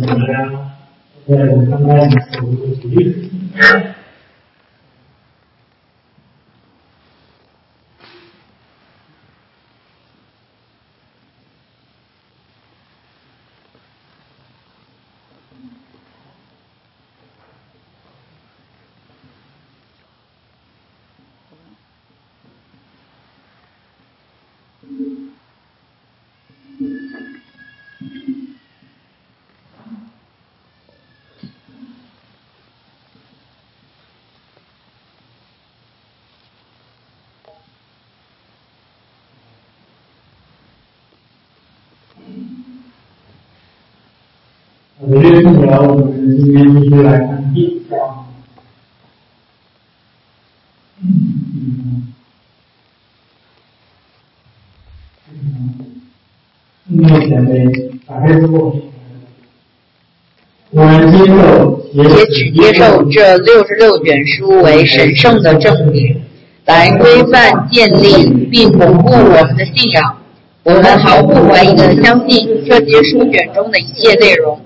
[0.00, 0.72] 大家
[1.28, 1.36] 在
[1.68, 2.08] 刚刚
[45.32, 45.64] 所举例子。
[45.64, 48.26] 我，们今天继续来看第一章。
[51.00, 52.12] 嗯，
[56.88, 57.50] 目前的
[58.06, 58.76] 打开之后，
[60.70, 66.20] 我们接受也只接受这六十六卷书为神圣的证明，
[66.66, 70.18] 来规范、建立并巩固我们的信仰。
[70.64, 74.60] 我们毫不怀疑地相信这些书卷中的一切内容。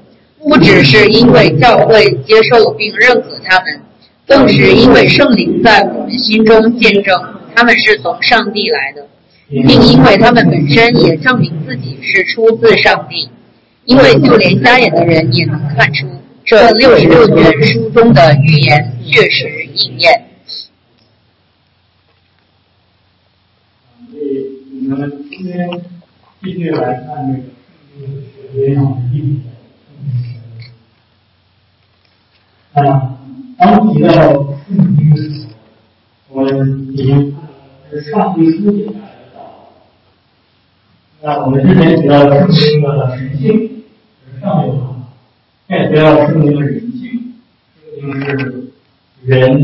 [0.49, 3.81] 不只是因为教会接受并认可他们，
[4.27, 7.21] 更是因为圣灵在我们心中见证
[7.55, 9.07] 他们是从上帝来的，
[9.49, 13.29] 并因为他们本身也证明自己是出自上帝。
[13.87, 16.09] 因为就连瞎眼的人也能看出，
[16.45, 20.25] 这六十六卷书中的预言确实应验。
[24.11, 25.69] 所以我们今天
[26.43, 27.43] 继续来看
[27.95, 29.41] 这个圣经的学员意义。
[32.77, 33.17] 啊，
[33.59, 34.11] 当提到
[34.69, 35.47] 圣经的时
[36.29, 37.49] 候，我们已经看到
[37.91, 39.39] 是上帝书写下来的道。
[41.23, 43.83] 那我们之前提到圣经的神性
[44.27, 45.09] 是上帝话，
[45.67, 47.33] 现在提到圣经的人性，
[47.99, 48.71] 这个就是
[49.25, 49.59] 人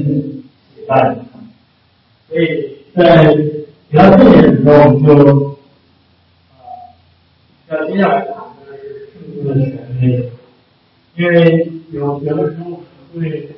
[0.75, 1.17] 写下来的。
[2.31, 2.45] 所以
[2.97, 3.35] 在
[3.91, 5.13] 提到这点的时候，我们就
[6.57, 6.65] 啊，
[7.69, 8.35] 要接下来谈
[8.67, 9.71] 的是圣经的权
[10.01, 10.03] 威，
[11.15, 12.55] 因为有有的
[13.15, 13.51] 对，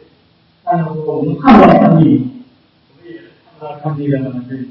[0.64, 2.28] 但是，我们看到上帝，
[2.90, 4.24] 我们也看到上帝的这
[4.56, 4.64] 个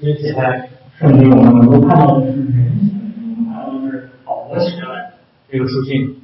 [0.00, 5.12] 这些写在圣经，我们能够看到的是人写的，我们看到的是保罗写下来
[5.50, 6.16] 这个书信。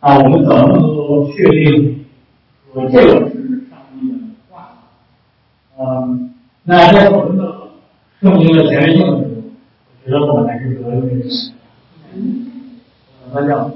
[0.00, 2.06] 啊，我们怎么能够确定
[2.72, 4.16] 说这个是上帝的
[4.48, 4.78] 话？
[5.78, 6.32] 嗯，
[6.64, 7.68] 那在讨论到
[8.20, 9.42] 圣经的权威性的时候，
[10.04, 11.20] 我觉得我们还是得有点
[12.14, 12.50] 嗯，
[13.34, 13.70] 大家。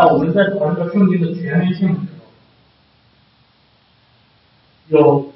[0.00, 1.94] 那我们在讨论圣经的权威性的
[4.88, 5.32] 时候，有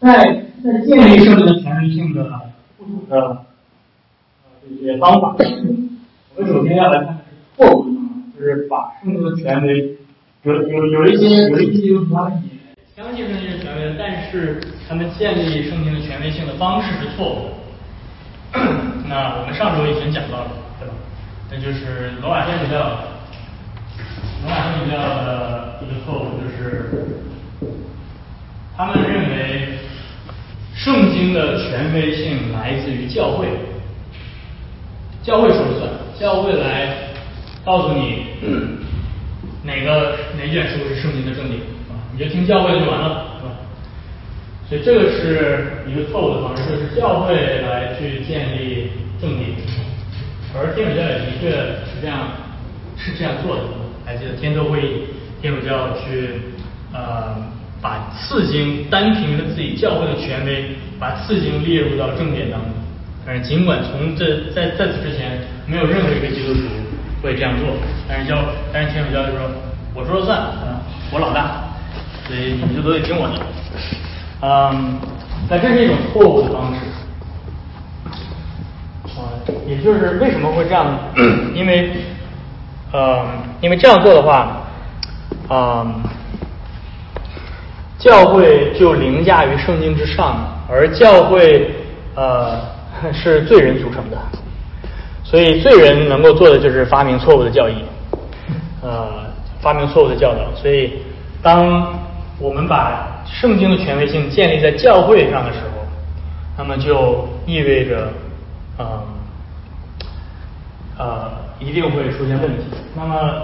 [0.00, 3.36] 在在建立圣经的权威性的不同的呃
[4.66, 5.36] 这些方法。
[6.34, 7.84] 我们首先要来看的是错误，
[8.34, 9.98] 就是把圣经的权威
[10.44, 12.48] 有有有一些有一些他们也
[12.96, 17.50] 相信圣经是权威，但是他们建立圣经的权威性的方式是错误
[18.54, 18.60] 的。
[19.10, 20.94] 那我们上周已经讲到了，对吧？
[21.50, 23.11] 那就是罗马天主教。
[24.42, 26.90] 罗马天主教的一个错误就是，
[28.76, 29.78] 他们认为
[30.74, 33.46] 圣经的权威性来自于教会，
[35.22, 36.88] 教会说了算，教会来
[37.64, 38.26] 告诉你
[39.62, 43.52] 哪个哪卷书是圣经的正典啊，你就听教会的就完了，是吧？
[44.68, 49.50] 所以这个是一个错误的方式，就是教会来去建立正典，
[50.52, 51.50] 而天主教也的确
[51.86, 52.26] 是这样
[52.96, 53.62] 是这样做的。
[54.04, 55.04] 还记得天作会议，
[55.40, 56.40] 天主教去
[56.92, 57.36] 呃
[57.80, 62.68] 把次经单凭着自己教会的权威，把次经列入到正典当中。
[63.24, 66.60] 但是尽管从这在在此之前，没有任何一个基督徒
[67.22, 67.68] 会这样做，
[68.08, 68.36] 但是教
[68.72, 69.48] 但是天主教就说
[69.94, 70.82] 我说了算啊，
[71.12, 71.62] 我老大，
[72.26, 73.34] 所以你们就都得听我的。
[74.40, 74.98] 嗯，
[75.48, 76.80] 那这是一种错误的方式
[79.16, 79.30] 啊，
[79.68, 80.98] 也就是为什么会这样呢？
[81.54, 81.92] 因为。
[82.94, 83.26] 嗯，
[83.62, 84.60] 因为这样做的话，
[85.48, 86.02] 嗯，
[87.98, 90.36] 教会就凌驾于圣经之上，
[90.68, 91.70] 而教会
[92.14, 92.60] 呃
[93.10, 94.18] 是罪人组成的，
[95.24, 97.76] 所以罪人能够做的就是发明错误的教义，
[98.82, 99.08] 呃，
[99.62, 100.54] 发明错误的教导。
[100.54, 101.02] 所以，
[101.42, 101.94] 当
[102.38, 105.86] 我们把圣经的权威性建立在教会上的时候，
[106.58, 108.08] 那么就意味着，
[108.78, 108.86] 嗯，
[110.98, 111.41] 呃。
[111.64, 112.64] 一定会出现问题。
[112.94, 113.42] 那么，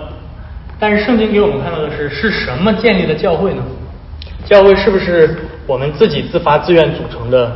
[0.79, 3.63] 但是圣经给我们看到的是，是什么建立的教会呢？
[4.45, 5.37] 教会是不是
[5.67, 7.53] 我们自己自发自愿组成的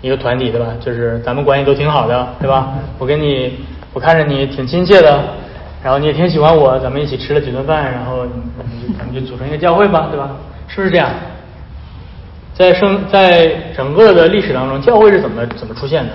[0.00, 0.68] 一个团体，对吧？
[0.80, 2.72] 就是咱们关系都挺好的，对吧？
[2.98, 3.58] 我跟你，
[3.92, 5.22] 我看着你挺亲切的，
[5.82, 8.26] 然后你也挺喜欢我，咱们一起吃了几顿饭，然后
[8.98, 10.30] 咱们就组成一个教会吧，对吧？
[10.68, 11.10] 是不是这样？
[12.54, 16.10] 在生在整个的历史当中，教会是怎么怎么出现的？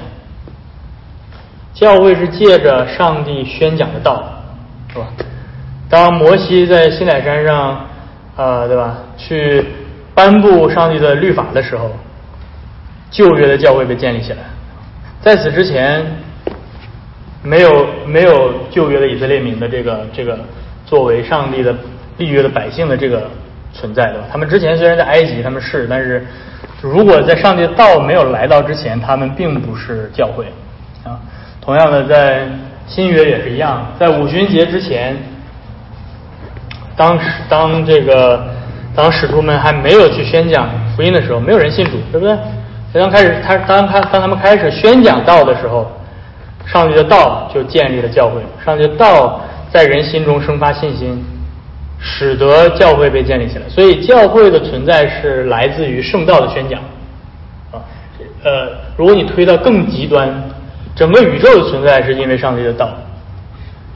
[1.80, 4.24] 教会是借着上帝宣讲的道，
[4.92, 5.06] 是吧？
[5.88, 7.86] 当摩西在西乃山上，
[8.36, 8.98] 呃，对吧？
[9.16, 9.64] 去
[10.16, 11.92] 颁布上帝的律法的时候，
[13.12, 14.40] 旧约的教会被建立起来。
[15.22, 16.04] 在此之前，
[17.44, 20.40] 没有没有旧约的以色列民的这个这个
[20.84, 21.76] 作为上帝的
[22.18, 23.30] 立约的百姓的这个。
[23.74, 26.26] 存在的，他们之前虽然在埃及，他们是，但是
[26.82, 30.46] 如果在上帝的道没有来到之前，他们并不是教会
[31.04, 31.20] 啊。
[31.68, 32.48] 同样的，在
[32.88, 35.18] 新约也是一样，在五旬节之前，
[36.96, 38.42] 当时当这个
[38.96, 42.38] 当使徒们还没有去宣讲福音的时候，没有人信主，对不对？
[42.94, 45.92] 当开始他当他当他们开始宣讲道的时候，
[46.66, 51.22] 上帝的道就建立了教会，上帝的道在人心中生发信心。
[52.00, 56.80] 使得教会被建立起来，所以教会的存在是来自于圣道的宣讲
[57.72, 57.82] 啊。
[58.44, 60.32] 呃，如果你推到更极端，
[60.98, 62.90] 整个宇宙的存在是因为上帝的道。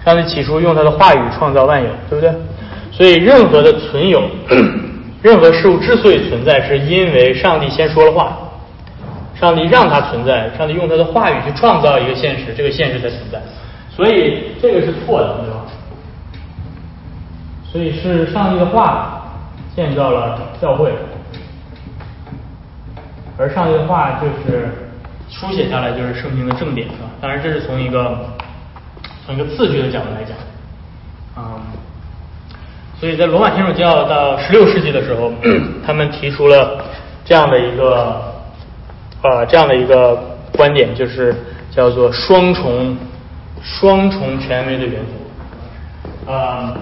[0.05, 2.33] 上帝起初用他的话语创造万有，对不对？
[2.91, 4.21] 所以任何的存有，
[5.21, 8.37] 任何事物之所以存在，是因为上帝先说了话，
[9.35, 13.39] 上帝让它存在，上帝用他的话语去创造一个现实，这个现实才存在。
[13.89, 15.61] 所以这个是错的，对吧？
[17.71, 19.31] 所以是上帝的话
[19.75, 20.91] 建造了教会，
[23.37, 24.69] 而上帝的话就是
[25.31, 27.09] 书写下来就是圣经的正典，是吧？
[27.21, 28.19] 当然这是从一个
[29.25, 30.35] 从一个次序的角度来讲，
[31.37, 31.59] 嗯，
[32.99, 35.31] 所以在罗马天主教到十六世纪的时候，
[35.85, 36.83] 他们提出了
[37.23, 38.21] 这样的一个
[39.23, 40.15] 呃这样的一个
[40.53, 41.33] 观点，就是
[41.71, 42.97] 叫做双重
[43.63, 45.01] 双重权威的原
[46.25, 46.73] 则，啊。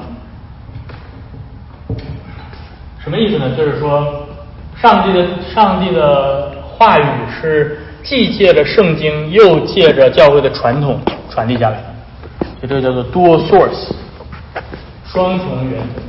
[3.02, 3.56] 什么意思呢？
[3.56, 4.28] 就是说，
[4.76, 7.06] 上帝的上帝的话语
[7.42, 7.79] 是
[8.10, 13.92] 既借着圣经，又借着教会的传统传递下来的，就这个叫做 dual source，
[15.06, 16.02] 双重原则，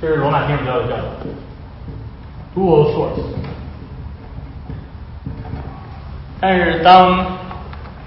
[0.00, 1.02] 这是罗马天主教的教导
[2.54, 3.24] ，dual source。
[6.40, 7.26] 但是当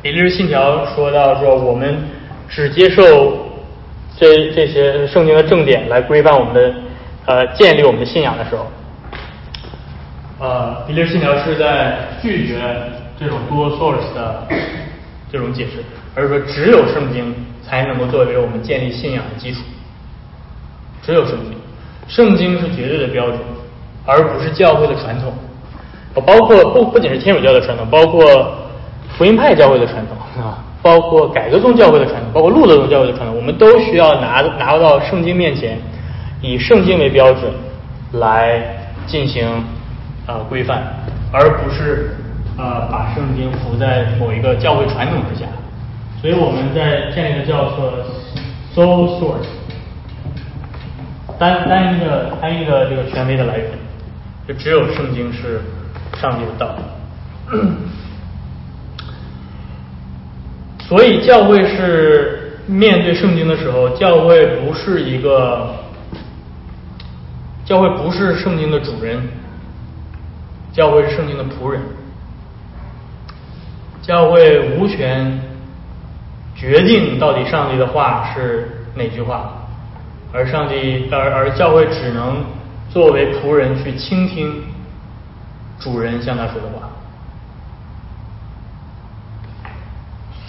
[0.01, 2.01] 比利时信条说到说我们
[2.47, 3.03] 只接受
[4.17, 6.73] 这这些圣经的正典来规范我们的。
[7.25, 8.65] 呃，建立我们的信仰的时候，
[10.39, 12.59] 呃，比利时信条是在拒绝
[13.19, 14.47] 这种多 source 的
[15.31, 15.83] 这种解释，
[16.15, 19.59] 而是说只有圣经才能够作为我们建立信仰的基础，
[21.03, 21.53] 只有圣经，
[22.07, 23.37] 圣经是绝对的标准，
[24.05, 25.33] 而不是教会的传统，
[26.25, 28.23] 包括不不仅是天主教的传统，包括
[29.17, 35.77] 福音派教会的传统啊，包括改革宗教会的传统，包括路德宗教会的传统，我们都需要拿拿到圣经面前。
[36.41, 37.51] 以圣经为标准
[38.13, 38.63] 来
[39.05, 39.61] 进行
[40.25, 40.81] 呃规范，
[41.33, 42.15] 而不是
[42.59, 45.45] 呃把圣经服在某一个教会传统之下。
[46.21, 47.93] 所以我们在建立的叫做
[48.75, 49.47] sole source，
[51.39, 53.71] 单单一的单一的这个权威的来源，
[54.45, 55.61] 就只有圣经是
[56.19, 56.75] 上帝的道。
[60.85, 65.75] 所以教会是面对圣经的时候，教会不是一个。
[67.65, 69.21] 教会不是圣经的主人，
[70.73, 71.79] 教会是圣经的仆人。
[74.09, 75.39] 教会无权
[76.55, 79.53] 决定到底上帝的话是哪句话，
[80.33, 82.43] 而上帝而而教会只能
[82.89, 84.63] 作为仆人去倾听
[85.79, 86.89] 主人向他说的话。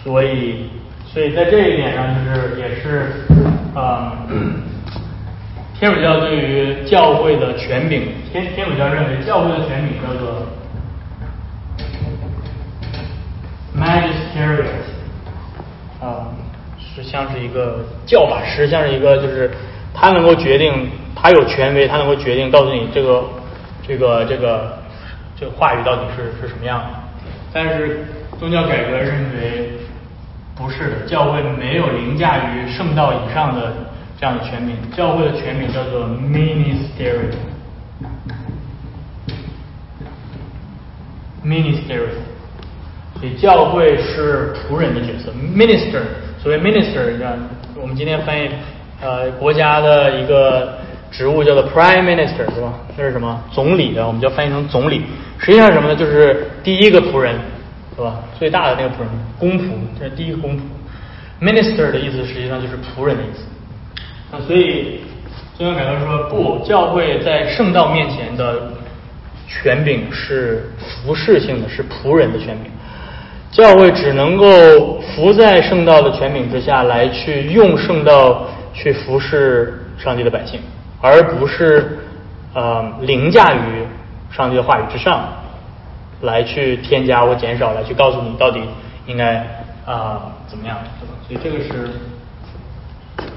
[0.02, 0.70] 所以，
[1.06, 3.26] 所以在这一点上，就是也是
[3.74, 4.16] 啊。
[5.78, 10.46] 天主教对于教会的权柄，天天主教认为教会的权柄叫做
[13.90, 14.64] magisterial，
[16.00, 16.30] 啊，
[16.78, 19.50] 是像是一个教法师，像是一个就是
[19.92, 23.24] 他能够决定，他有权威，他能够决定告诉你这个
[23.86, 24.78] 这个这个
[25.38, 26.86] 这个话语到底是是什么样的。
[27.52, 28.04] 但是
[28.38, 29.72] 宗教改革认为
[30.54, 33.72] 不是的，教会没有凌驾于圣道以上的。
[34.20, 37.32] 这样的全名，教会的全名叫做 ministerial。
[43.20, 45.30] 对教会是仆人的角色。
[45.54, 46.00] minister，
[46.42, 47.38] 所谓 minister，你看
[47.80, 48.48] 我们今天翻译
[49.02, 50.78] 呃国家的一个
[51.10, 52.72] 职务叫做 prime minister，是吧？
[52.96, 53.38] 这是什么？
[53.52, 55.02] 总理的，我们叫翻译成总理。
[55.38, 55.96] 实际上什么呢？
[55.96, 57.34] 就是第一个仆人，
[57.94, 58.20] 是吧？
[58.38, 59.08] 最大的那个仆人，
[59.38, 60.60] 公仆，这是第一个公仆。
[61.42, 63.44] minister 的意思实际上就是仆人的意思。
[64.32, 65.00] 那所以，
[65.56, 68.70] 宗教改革说不，教会在圣道面前的
[69.48, 72.70] 权柄是服侍性的，是仆人的权柄。
[73.50, 80.60] 教会只能够服在圣道的权柄之下来去用圣道去服侍上帝的百姓，
[81.00, 81.98] 而不是
[82.54, 83.86] 呃凌驾于
[84.30, 85.28] 上帝的话语之上，
[86.20, 88.60] 来去添加或减少，来去告诉你到底
[89.06, 89.38] 应该
[89.84, 90.78] 啊怎么样，
[91.26, 91.90] 所以这个是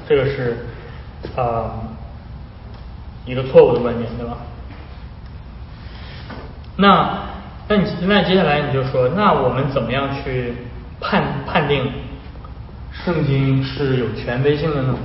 [0.08, 0.68] 这个是
[1.36, 1.74] 啊
[3.26, 4.38] 一个错误的观点，对吧？
[6.76, 7.20] 那
[7.68, 10.54] 那你那接下来你就说，那我们怎么样去
[11.00, 11.90] 判判定
[12.92, 14.96] 圣经是有权威性的呢？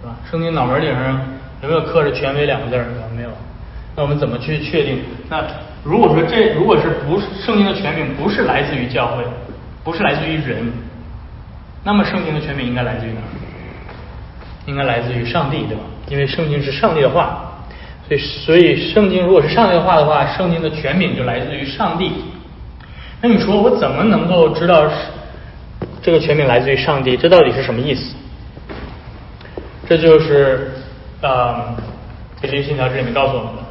[0.00, 0.16] 是吧？
[0.30, 1.20] 圣经脑门顶上
[1.62, 2.86] 有没有刻着“权威”两个字儿？
[3.14, 3.30] 没有。
[3.94, 5.00] 那我们怎么去确定？
[5.28, 5.44] 那
[5.84, 9.22] 如果说这如果是不是圣经的权柄不是来自于教会，
[9.84, 10.72] 不是来自于人，
[11.84, 13.20] 那么圣经的权柄应该来自于哪？
[14.66, 15.82] 应该来自于上帝，对吧？
[16.08, 17.43] 因为圣经是上帝的话。
[18.06, 22.12] 所以，所以圣经如果是上帝的话的话，圣经的权柄就来自于上帝。
[23.22, 24.86] 那你说我怎么能够知道
[26.02, 27.16] 这个权柄来自于上帝？
[27.16, 28.14] 这到底是什么意思？
[29.88, 30.72] 这就是
[31.22, 31.74] 呃，
[32.42, 33.62] 《腓立信条》这里面告诉我们的。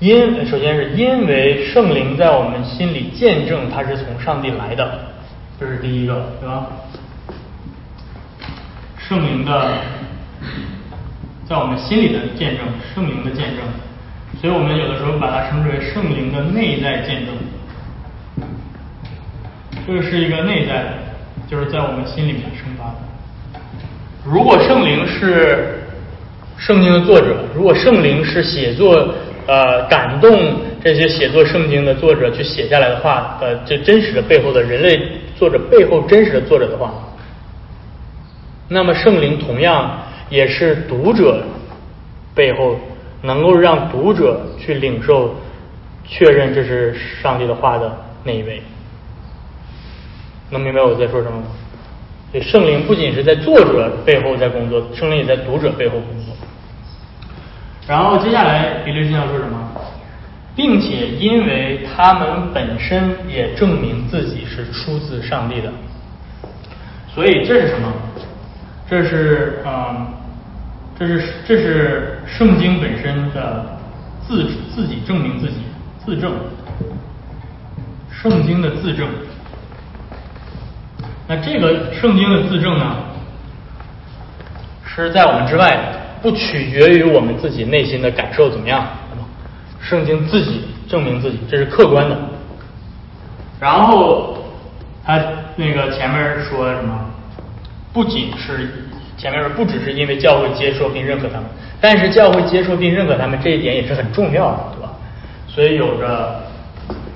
[0.00, 5.00] 因首先是因为圣灵在我们心里见证，它是从上帝来的，
[5.58, 6.66] 这是第一个，对吧？
[8.98, 9.70] 圣灵的。
[11.46, 13.58] 在我们心里的见证，圣灵的见证，
[14.40, 17.34] 所以我们有的时候把它称之为圣灵的内在见证。
[19.86, 20.88] 这个是一个内在的，
[21.46, 23.60] 就是在我们心里面生发的。
[24.24, 25.82] 如果圣灵是
[26.56, 29.14] 圣经的作者，如果圣灵是写作
[29.46, 34.98] 呃感动这些写作圣经的作者去写下来的话，呃，这真实的背后的人类
[35.36, 36.94] 作者背后真实的作者的话，
[38.68, 39.98] 那么圣灵同样。
[40.30, 41.44] 也是读者
[42.34, 42.78] 背后
[43.22, 45.34] 能够让读者去领受、
[46.04, 48.62] 确认这是上帝的话的那一位，
[50.50, 51.46] 能明白我在说什么吗？
[52.32, 56.34] 所以圣灵不仅是在作者背后在工作，圣灵也在读者背后工作。
[57.86, 59.60] 然后接下来比利金要说什么？
[60.56, 65.68] 并且因为他们本身也证明自己是出自上帝的，
[67.12, 67.92] 所以这是什么？
[68.88, 70.06] 这是嗯，
[70.98, 73.64] 这是这是圣经本身的
[74.26, 75.56] 自自己证明自己
[76.04, 76.32] 自证，
[78.10, 79.08] 圣经的自证。
[81.26, 82.96] 那这个圣经的自证呢，
[84.84, 85.78] 是在我们之外，
[86.20, 88.86] 不取决于我们自己内心的感受怎么样，
[89.80, 92.16] 圣经自己证明自己，这是客观的。
[93.58, 94.36] 然后
[95.02, 95.18] 他
[95.56, 97.03] 那个前面说什么？
[97.94, 98.68] 不仅是
[99.16, 101.44] 前面说，不只是因为教会接受并认可他们，
[101.80, 104.92] 但是教会接受并认可他们这一点也是很重要的，对吧？
[105.46, 106.42] 所以有着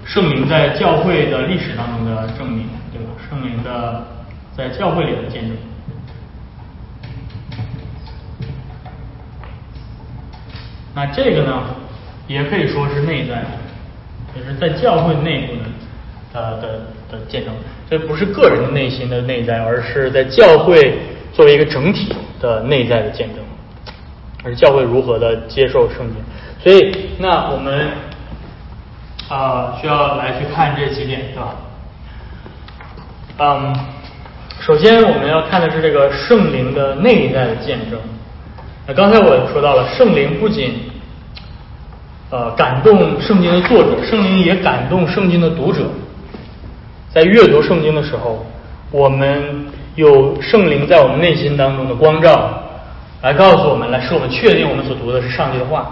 [0.05, 3.11] 圣灵在教会的历史当中的证明，对吧？
[3.29, 4.07] 圣灵的
[4.57, 5.57] 在教会里的见证。
[10.95, 11.65] 那这个呢，
[12.29, 13.49] 也可以说是内在的，
[14.37, 15.61] 也是在教会内部的
[16.35, 16.69] 呃的
[17.11, 17.53] 的见证。
[17.91, 20.99] 这不是个人的内心的内在，而是在教会
[21.33, 23.39] 作为一个整体的内在的见证，
[24.45, 26.17] 而教会如何的接受圣经。
[26.63, 27.89] 所以，那我们
[29.29, 31.57] 啊需要来去看这几点，对吧？
[33.39, 33.75] 嗯，
[34.61, 37.99] 首先我们要看的是这个圣灵的内在的见证。
[38.87, 40.75] 那刚才我说到了，圣灵不仅
[42.31, 45.85] 呃感动圣经的作者，圣灵也感动圣经的读者。
[47.19, 48.47] 在阅读圣经的时候，
[48.93, 52.63] 我们有圣灵在我们内心当中的光照，
[53.23, 55.91] 来告诉我们，来使我们确定我们所读的是上帝的话。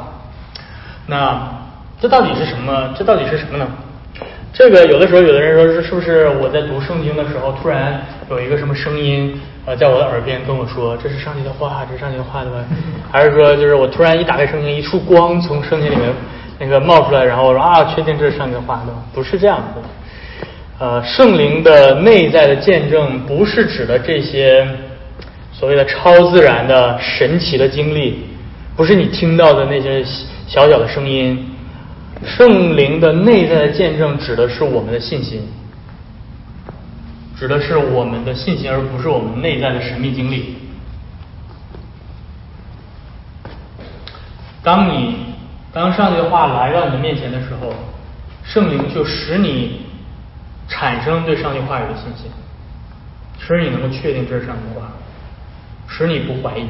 [1.09, 1.49] 那
[2.01, 2.95] 这到底是什么？
[2.97, 3.67] 这到底是什么呢？
[4.53, 12.59] 这个有的时候，有的人说是是不是我在读圣经的时候，突然有一个什么声音呃在我的耳边跟我说这是上帝的话，这是上帝的话对吧？
[13.11, 16.09] 还是说就是我突然一打开圣经，一束光从圣经里面
[16.61, 19.01] 那个冒出来，然后我说啊，确定这是上帝的话对吧？
[19.13, 19.83] 不是这样的。
[20.79, 24.69] 呃，圣灵的内在的见证，不是指的这些
[25.51, 28.27] 所谓的超自然的神奇的经历，
[28.77, 30.05] 不是你听到的那些
[30.47, 31.51] 小小的声音。
[32.27, 35.49] 圣灵的内在的见证，指的是我们的信心，
[37.39, 40.59] 指的是我们的信心，而不是我们内在的神秘经历。
[44.63, 45.17] 当你
[45.73, 47.73] 当上帝的话来到你的面前的时候，
[48.45, 49.86] 圣灵就使你。
[50.69, 52.31] 产生对上帝话语的信心，
[53.39, 54.89] 使你能够确定这是上帝的话，
[55.89, 56.67] 使你不怀疑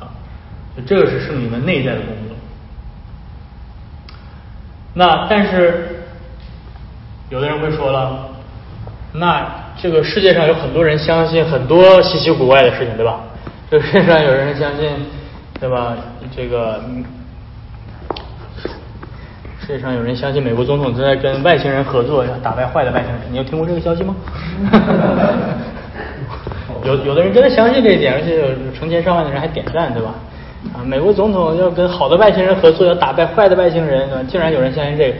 [0.00, 0.08] 啊，
[0.76, 2.36] 就这个是圣灵的内在的工作。
[4.94, 6.04] 那但是
[7.28, 8.30] 有的人会说了，
[9.12, 9.46] 那
[9.80, 13.20] 这个世界上有很多人相信很多稀奇古怪的事情，对吧？
[13.70, 14.90] 这个世界上有人相信，
[15.60, 15.94] 对吧？
[16.34, 16.82] 这个
[19.68, 23.20] 世界上有人相信美国总统正在跟外星人合作，要打败坏的外星人。
[23.30, 24.16] 你有听过这个消息吗？
[26.86, 30.14] 有有的人真的相信这一点，而且有成千上万的人还点赞，对吧？
[30.72, 35.16] 啊，美国总统要跟好的外星人合作，要打败坏的外星人，竟然有人相信这个，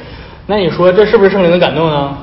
[0.47, 2.17] 那你说这是不是圣灵的感动呢？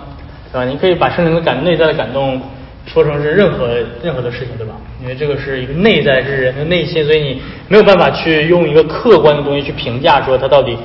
[0.51, 0.65] 对吧？
[0.65, 2.41] 你可以把圣灵的感内在的感动
[2.87, 3.67] 说成是任何
[4.01, 4.73] 任何的事情，对吧？
[4.99, 10.75] 因为这个是一个内在是人的内心，所以你没有办法去用一个客观的东西去评价说他到底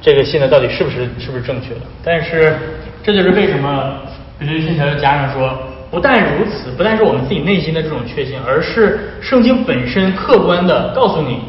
[0.00, 1.80] 这个信的到底是不是是不是正确的。
[2.04, 2.56] 但是
[3.02, 3.94] 这就是为什么
[4.40, 5.58] 《彼得信条》又加上说。
[5.90, 11.40] 不但如此，不但是我们自己内心的这种确信，而是圣经本身客观的告诉你，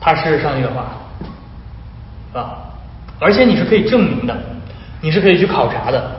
[0.00, 0.98] 它是上帝的话，
[2.32, 2.58] 啊，
[3.20, 4.36] 而且你是可以证明的，
[5.00, 6.16] 你是可以去考察的。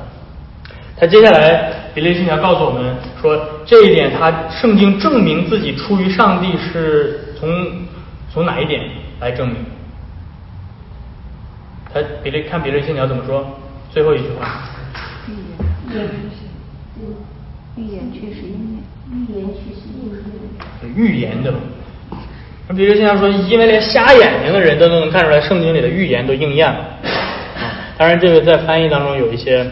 [0.97, 7.49] 他接下来比利信条告诉我们说，这一点他圣经证明自己出于上帝是从
[8.33, 8.81] 从哪一点
[9.19, 9.57] 来证明？
[11.93, 13.45] 他比利看比利信条怎么说？
[13.91, 14.69] 最后一句话。
[17.77, 20.95] 预言确实应验，预言确实应验。
[20.95, 21.53] 预言的，
[22.67, 26.79] 那比如现在说，因为连瞎眼睛的人都能看出来，圣经里的预言都应验了。
[27.55, 29.65] 啊，当然这个在翻译当中有一些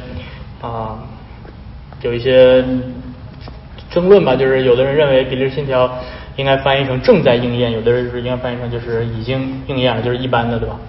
[0.61, 0.99] 啊，
[2.01, 2.63] 有一些
[3.89, 5.87] 争论吧，就是有的人认为《比利信条》
[6.35, 10.79] 应该翻译成正在应验，有的人是应该翻译成就是已经应验了，就是一般的，对吧？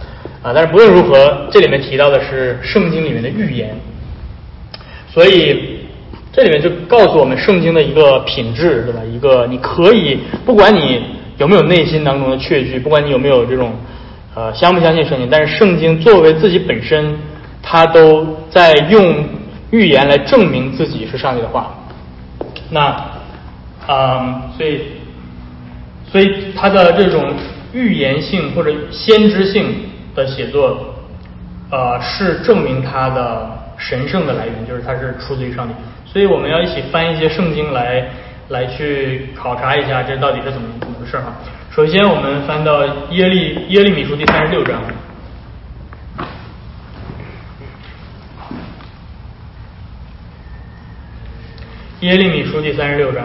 [0.42, 3.74] 啊，但是不论如何，这里面提到的是圣经里面的预言，
[5.12, 5.78] 所以。
[6.32, 9.00] 这里面就告诉我们圣经的一个品质，对吧？
[9.12, 10.16] 一个你可以
[10.46, 11.02] 不管你
[11.38, 13.72] 有没有内心当中的确据，不管你有没有这种
[14.36, 17.18] 呃相不相信圣经，但是圣经作为自己本身，
[17.60, 19.24] 它都在用
[19.72, 21.74] 预言来证明自己是上帝的话。
[22.70, 23.10] 那
[23.88, 24.82] 嗯，所以
[26.12, 27.34] 所以它的这种
[27.72, 29.64] 预言性或者先知性
[30.20, 30.94] 的写作，
[31.70, 35.74] 呃，是证明它的神圣的来源，就是它是出自于上帝。
[36.04, 38.06] 所以我们要一起翻一些圣经来，
[38.48, 41.32] 来去考察一下这到底是怎么怎么回事哈。
[41.70, 44.82] 首先，我们翻到耶利耶利米书第三十六章。
[52.00, 53.24] 耶利米书第三十六章，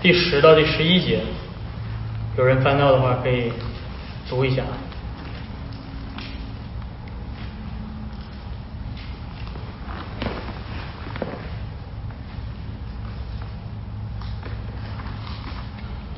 [0.00, 1.18] 第十到第十一节，
[2.38, 3.52] 有人翻到的话可以
[4.30, 4.62] 读一下。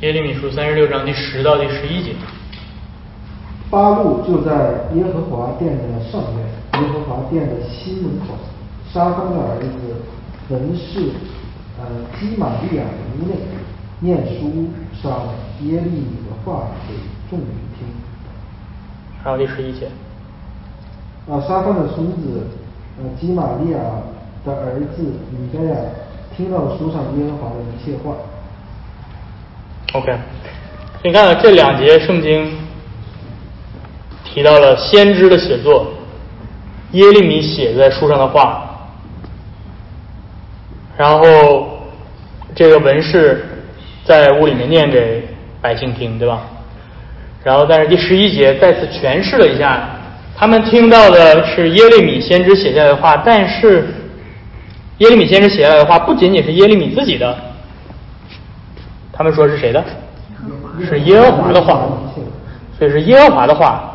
[0.01, 2.15] 耶利米书三十六章第十到第十一节。
[3.71, 6.45] 八路就在耶和华殿的上面，
[6.83, 8.35] 耶和华殿的西门口，
[8.93, 9.97] 沙方的儿子
[10.51, 11.13] 文士，
[11.79, 11.87] 呃，
[12.21, 12.85] 基玛利亚
[13.17, 13.37] 屋内，
[14.01, 14.69] 念书
[15.01, 15.13] 上
[15.63, 16.95] 耶利米的话给
[17.29, 17.87] 众人听。
[19.23, 19.89] 还有第十一节。
[21.29, 22.47] 啊，沙方的孙子，
[22.99, 23.79] 呃，基玛利亚
[24.45, 25.77] 的儿子米该亚，
[26.37, 28.17] 听到书上耶和华的一切话。
[29.93, 30.17] OK，
[31.05, 32.57] 你看这两节圣经
[34.25, 35.87] 提到了先知的写作，
[36.93, 38.89] 耶利米写在书上的话，
[40.97, 41.81] 然后
[42.55, 43.45] 这个文士
[44.05, 45.20] 在屋里面念给
[45.61, 46.43] 百姓听，对吧？
[47.43, 49.89] 然后但是第十一节再次诠释了一下，
[50.37, 53.89] 他们听到的是耶利米先知写下来的话，但是
[54.99, 57.37] 耶利米先知写下来的话不仅仅是耶利米自己的。
[59.13, 59.83] 他们说是谁的？
[60.87, 61.87] 是耶和华的话，
[62.79, 63.87] 所以是耶和华的话。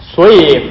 [0.00, 0.70] 所以，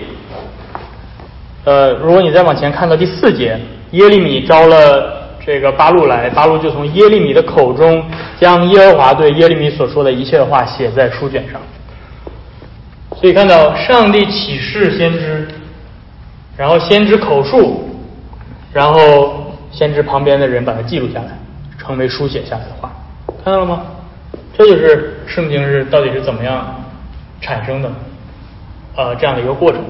[1.64, 3.60] 呃，如果你再往前看到第四节，
[3.92, 8.04] 耶利米招了这个八路来，八路就从耶利米的口中
[8.40, 11.60] 将耶和华对耶利米所说的一切的话写在书卷上。
[13.16, 15.48] 所以看到上帝启示先知，
[16.56, 17.90] 然后先知口述，
[18.72, 21.38] 然后先知旁边的人把它记录下来。
[21.78, 22.94] 成为书写下来的话，
[23.44, 23.82] 看到了吗？
[24.56, 26.80] 这就是圣经是到底是怎么样
[27.42, 27.92] 产生的，
[28.96, 29.84] 呃，这样的一个过程。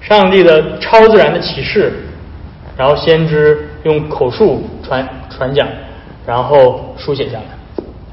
[0.00, 1.92] 上帝的超自然的启示，
[2.76, 5.66] 然后先知用口述传传讲，
[6.26, 7.44] 然后书写下来。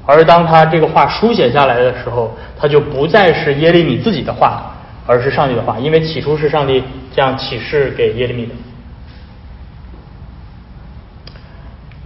[0.05, 4.71] 而当他这个话书写下来的时候，他就不再是耶利米自己的话，
[5.07, 6.83] 而是上帝的话，因为起初是上帝
[7.15, 8.53] 这样启示给耶利米的。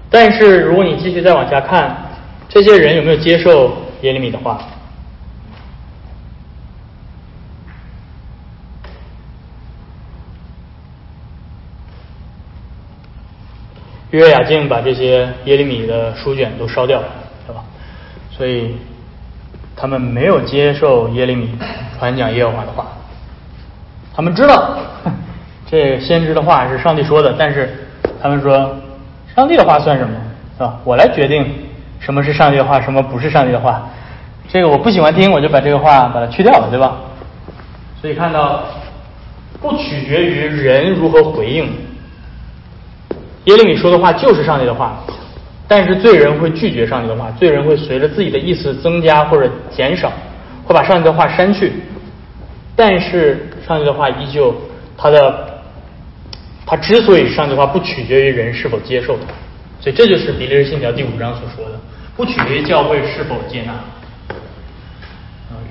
[0.09, 1.93] 但是如果你继续再往下看，
[2.47, 4.57] 这些人有没有接受耶利米的话？
[14.11, 17.07] 约雅敬把这些耶利米的书卷都烧掉了，
[17.45, 17.61] 对吧？
[18.31, 18.77] 所以
[19.75, 21.49] 他们没有接受耶利米
[21.99, 22.87] 传讲耶和华的话。
[24.15, 24.77] 他们知道
[25.69, 27.87] 这先知的话是上帝说的，但是
[28.21, 28.75] 他们说
[29.35, 30.15] 上帝的话算什么，
[30.57, 30.79] 是吧？
[30.83, 31.45] 我来决定
[31.99, 33.89] 什么是上帝的话，什么不是上帝的话。
[34.49, 36.95] 这个我不喜欢听，我就把这个话把它去掉了，对吧？
[37.99, 38.63] 所以看到
[39.59, 41.69] 不取决于人如何回应。
[43.47, 45.03] 耶利米说的话就是上帝的话，
[45.69, 50.11] 但是罪人会拒绝上帝的话，罪人会随着自己的意思增加或者减少，
[50.65, 51.71] 会把上帝的话删去。
[52.75, 54.53] 但是上帝的话依旧，
[54.97, 55.61] 他的
[56.65, 59.17] 他之所以上帝的话不取决于人是否接受，
[59.79, 61.79] 所以这就是比利时信条第五章所说的，
[62.17, 63.73] 不取决于教会是否接纳。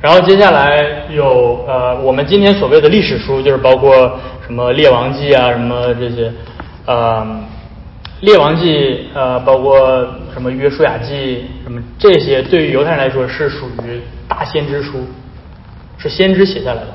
[0.00, 6.32] 然后接下来有呃我们今天所谓的历史书，就是包括什么列王记啊，什么这些，
[6.84, 7.26] 呃，
[8.20, 15.06] 列王记呃包括什么约书亚记，什么这些对于犹太人来说是属于大先知书，
[15.96, 16.88] 是先知写下来的。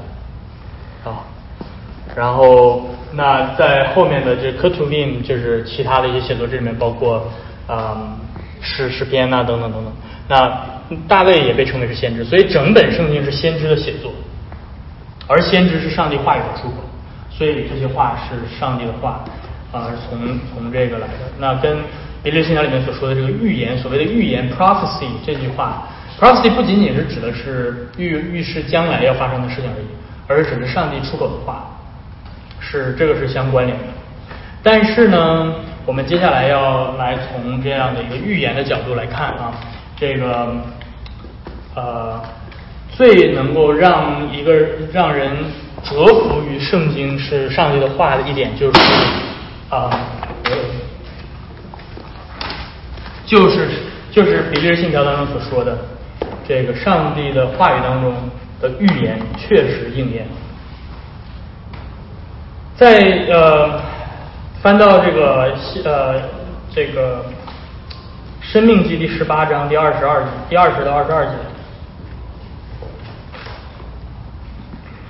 [2.16, 7.32] 然后那在后面的这 k t u v i m 就是其他的一些写作，这里面包括
[7.68, 8.18] 啊
[8.62, 9.94] 诗诗篇呐等等等等。
[10.28, 10.62] 那
[11.08, 14.12] 大卫也被称为是先知，所以整本圣经是先知的写作，
[15.28, 16.76] 而先知是上帝话语的出口，
[17.30, 19.24] 所以这些话是上帝的话
[19.72, 21.32] 啊，是从从这个来的。
[21.40, 21.78] 那跟
[22.22, 25.88] 别利信条里面所说的这个预言，所谓的预言 prophecy 这句话
[26.20, 29.86] ，prophecy 不仅仅是指的是预预示将来要发生的事情而已。
[30.28, 31.69] 而是指的上帝出口的话，
[32.60, 33.84] 是这个是相关联的。
[34.62, 39.54] 但是呢，我们接下来要来从这样的一个预言的角度来看啊，
[39.98, 40.56] 这个
[41.76, 42.22] 呃，
[42.92, 44.54] 最能够让一个
[44.92, 45.32] 让人
[45.84, 48.80] 折服于圣经是上帝的话的一点，就是
[49.70, 49.90] 啊，
[53.26, 53.70] 就是
[54.12, 55.78] 就是比利时信条当中所说的
[56.48, 58.14] 这个上帝的话语当中。
[58.62, 60.28] 的预言确实应验，
[62.80, 62.98] 在
[63.30, 63.78] 呃
[64.62, 66.16] 翻到这个呃
[66.74, 67.22] 这个
[68.42, 71.32] 《生命记》第十八章第二十二节第二十到二十二节，《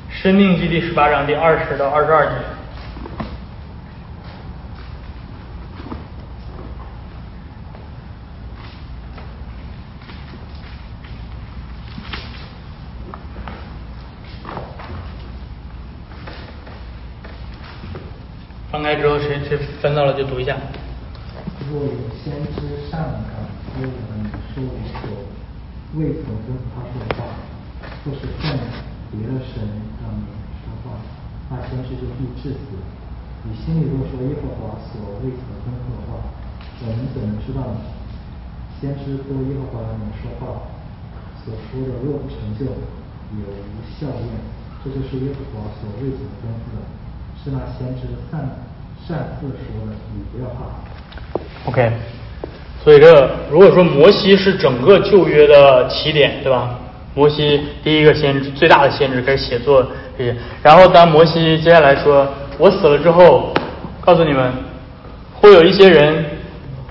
[0.10, 2.59] 生命记》第十八章第二十到二十二节。
[18.72, 20.56] 翻开之后，谁谁翻到了就读一下。
[21.74, 23.50] 若有先知善感
[23.82, 24.62] 为我们说
[24.94, 25.10] 所
[25.98, 27.34] 未曾跟他说的话，
[28.06, 28.46] 或是奉
[29.10, 29.66] 别的神
[29.98, 30.30] 让你
[30.62, 31.02] 说话，
[31.50, 32.78] 那先知就必致死。
[33.42, 36.30] 你心里若说耶和华所未曾吩咐的话，
[36.86, 37.82] 我们怎么知道呢？
[38.80, 40.70] 先知对耶和华让你说话
[41.44, 44.30] 所说的若不成就，有无效验？
[44.86, 46.99] 这就是耶和华所未曾吩咐的。
[47.44, 48.40] 是那先知善
[49.08, 51.70] 善自说的，你不要怕。
[51.70, 51.92] OK，
[52.84, 56.76] 所以这如果说摩西是整个旧约的起点，对吧？
[57.16, 59.86] 摩西第一个先知，最大的先知开始写作
[60.18, 60.36] 这些。
[60.62, 63.52] 然后当摩西接下来说：“我死了之后，
[64.00, 64.54] 告诉你们，
[65.34, 66.24] 会有一些人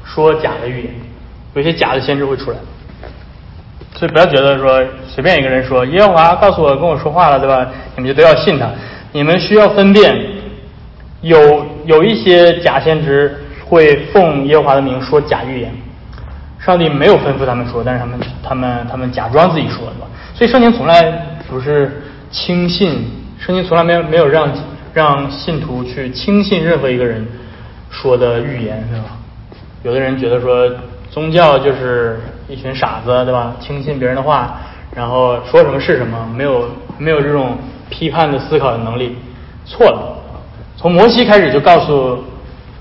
[0.05, 0.95] 说假的预言，
[1.55, 2.57] 有些假的先知会出来。
[3.95, 7.67] 所以不要觉得说随便一个人说耶和华告诉我跟我说话了，对吧？
[7.97, 8.69] 你们就都要信他。
[9.13, 10.15] 你们需要分辨，
[11.21, 15.75] 有有一些假先知会奉耶和华的名说假预言。”
[16.59, 20.07] 上帝没有吩咐他们说，但是他们他们他们假装自己说，对吧？
[20.35, 21.01] 所以圣经从来
[21.49, 24.51] 不是轻信，圣经从来没有没有让
[24.93, 27.27] 让信徒去轻信任何一个人
[27.91, 29.17] 说的预言，对吧？
[29.85, 30.69] 有的人觉得说
[31.11, 33.55] 宗教就是一群傻子，对吧？
[33.61, 34.59] 轻信别人的话，
[34.95, 37.57] 然后说什么是什么，没有没有这种
[37.89, 39.17] 批判的思考的能力，
[39.65, 40.17] 错了。
[40.79, 42.25] 从摩西开始就告诉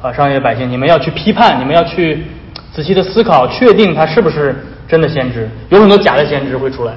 [0.01, 2.25] 啊上帝百姓，你们要去批判，你们要去。
[2.73, 4.55] 仔细的思考，确定他是不是
[4.87, 6.93] 真的先知，有很多假的先知会出来。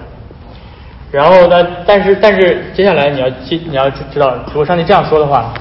[1.11, 5.55] 然后呢，但是但是接下来你要记你要知道，如果上帝这样说的话，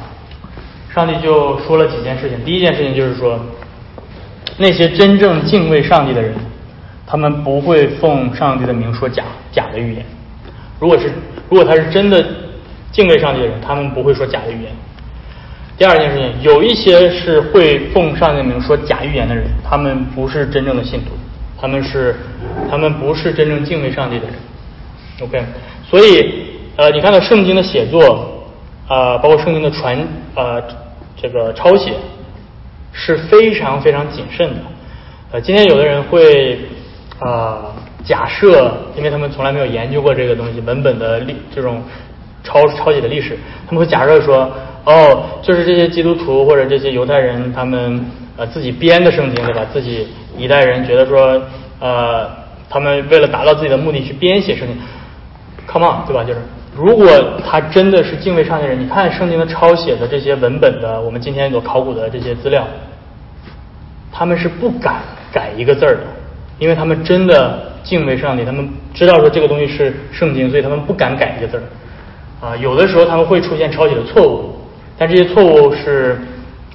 [0.94, 2.38] 上帝就说了几件事情。
[2.44, 3.40] 第一件事情就是说，
[4.58, 6.34] 那些真正敬畏上帝的人，
[7.08, 9.24] 他们不会奉上帝的名说假
[9.54, 10.06] 假的预言。
[10.82, 11.10] 如果是
[11.48, 12.22] 如果他是真的
[12.92, 14.72] 敬畏上帝的人，他们不会说假的预言。
[15.80, 21.12] 第二件事情，有一些是会奉上帝名说假预言的人，他们不是真正的信徒，
[21.58, 22.18] 他们是，
[22.70, 24.36] 他们不是真正敬畏上帝的人。
[25.22, 25.42] OK，
[25.90, 26.44] 所以
[26.76, 28.46] 呃，你看到圣经的写作
[28.90, 29.98] 啊，包括圣经的传
[30.36, 30.62] 啊，
[31.16, 31.94] 这个抄写
[32.92, 34.56] 是非常非常谨慎的。
[35.32, 36.60] 呃，今天有的人会
[37.20, 41.82] 啊假设，因为他们从来没有研究过这个东西文本的历这种
[42.44, 44.52] 抄抄写的历史，他们会假设说。
[44.86, 48.04] 哦，就是这些基督徒或者这些犹太人，他们
[48.38, 49.62] 呃自己编的圣经，对吧？
[49.72, 51.40] 自己一代人觉得说，
[51.80, 52.28] 呃，
[52.68, 54.76] 他们为了达到自己的目的去编写圣经
[55.68, 56.24] ，come on，对吧？
[56.24, 56.40] 就是
[56.76, 57.06] 如果
[57.46, 62.66] 他真的是敬畏上帝人，你看圣经的抄写的这些文本的，我们今天所考古的这些资料，
[64.12, 66.02] 他们是不敢改一个字儿的，
[66.58, 71.64] 因为他们真的敬畏上帝，他们知道说这个东西是圣经，所以他们不敢改一个字儿。
[72.42, 74.56] 啊，有的时候他们会出现抄写的错误。
[74.98, 76.20] 但这些错误是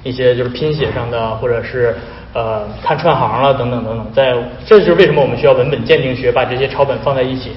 [0.03, 1.95] 一些就是拼写上的，或者是
[2.33, 4.07] 呃看串行了等等等等。
[4.13, 7.51] 在这就是为什么我们需要文本鉴定学把这些抄本放在一起。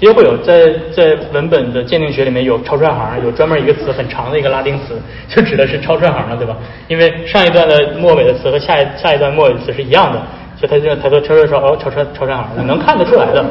[0.00, 6.56] 也会有在在文本的鉴定学里面有抄串行，有专门一个词很长的一个拉丁词，就指的是抄串行了，对吧？
[6.88, 10.20] 因为上一段的末尾的词和下一下一段末尾的词是一样的，
[10.58, 13.44] 所以他就他说抄抄抄哦抄串抄串行，你能看得出来的。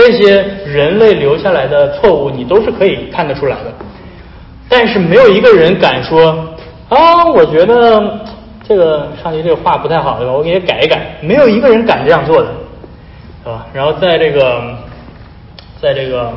[0.00, 3.70] 这些人类留下来的错误，你都是可以看得出来的。
[4.66, 6.30] 但是没有一个人敢说
[6.88, 8.18] 啊，我觉得
[8.66, 10.32] 这个上级这个话不太好，对吧？
[10.32, 11.18] 我给你改一改。
[11.20, 12.48] 没有一个人敢这样做的，
[13.44, 13.66] 是吧？
[13.74, 14.74] 然后在这个，
[15.82, 16.32] 在这个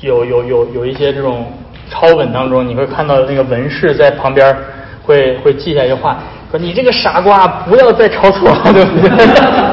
[0.00, 1.44] 有有有有一些这种
[1.90, 4.56] 抄本当中，你会看到那个文士在旁边
[5.02, 6.18] 会会记下一些话，
[6.50, 9.10] 说你这个傻瓜，不要再抄错了， 对不对？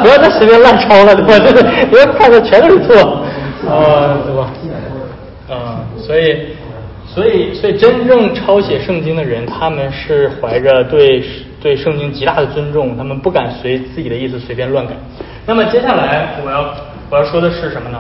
[0.02, 1.46] 不要再随便乱抄了，对吧？
[1.46, 3.24] 这个你要看的全都是错，
[3.70, 4.52] 啊，对吧？
[5.50, 6.48] 啊，所以。
[7.06, 11.24] 所以，所以真正抄写圣经的人，他们是怀着对
[11.62, 14.94] 对圣经极大的尊重，他们不敢随自己的意思随便乱改。
[15.46, 16.74] 那么接下来我要
[17.12, 18.00] 我要说的是什么呢？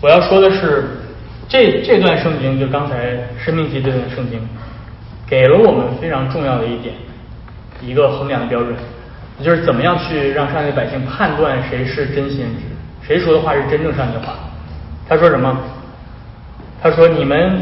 [0.00, 0.86] 我要说的是
[1.50, 4.40] 这这段圣经，就刚才生命记这段圣经，
[5.28, 6.94] 给了我们非常重要的一点，
[7.86, 8.74] 一个衡量的标准，
[9.42, 12.62] 就是怎么样去让上帝百姓判断谁是真先知，
[13.02, 14.34] 谁说的话是真正上帝的话。
[15.08, 15.56] 他说什么？
[16.82, 17.60] 他说你们。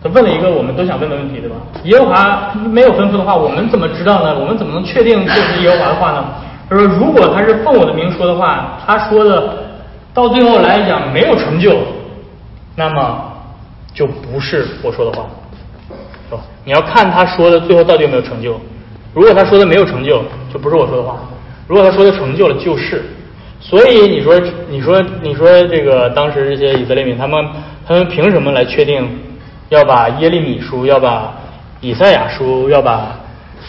[0.00, 1.56] 他问了一个我们都想问的问题，对吧？
[1.82, 4.38] 耶和华没有吩咐的话，我们怎么知道呢？
[4.38, 6.24] 我们怎么能确定这是耶和华的话呢？
[6.70, 9.52] 他说，如果他是奉我的名说的话，他说的
[10.14, 11.80] 到最后来讲没有成就，
[12.76, 13.24] 那么
[13.92, 15.26] 就不是我说的话，
[16.30, 16.42] 是吧？
[16.64, 18.52] 你要看他说的最后到底有没有成就。
[19.18, 21.16] 如果他说的没有成就，就不是我说的话；
[21.66, 23.02] 如果他说的成就了，就是。
[23.60, 24.38] 所以你说，
[24.70, 27.44] 你说，你说这个当时这些以色列民，他们
[27.84, 29.04] 他们凭什么来确定？
[29.70, 31.34] 要把耶利米书，要把
[31.80, 33.18] 以赛亚书，要把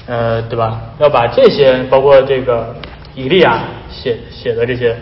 [0.05, 0.79] 呃，对吧？
[0.99, 2.75] 要把这些，包括这个
[3.15, 4.95] 以利亚写写的这些，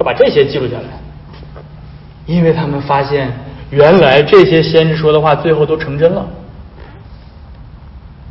[0.00, 1.62] 要把这些记录下来，
[2.26, 3.32] 因为他们发现
[3.70, 6.26] 原来这些先知说的话最后都成真了。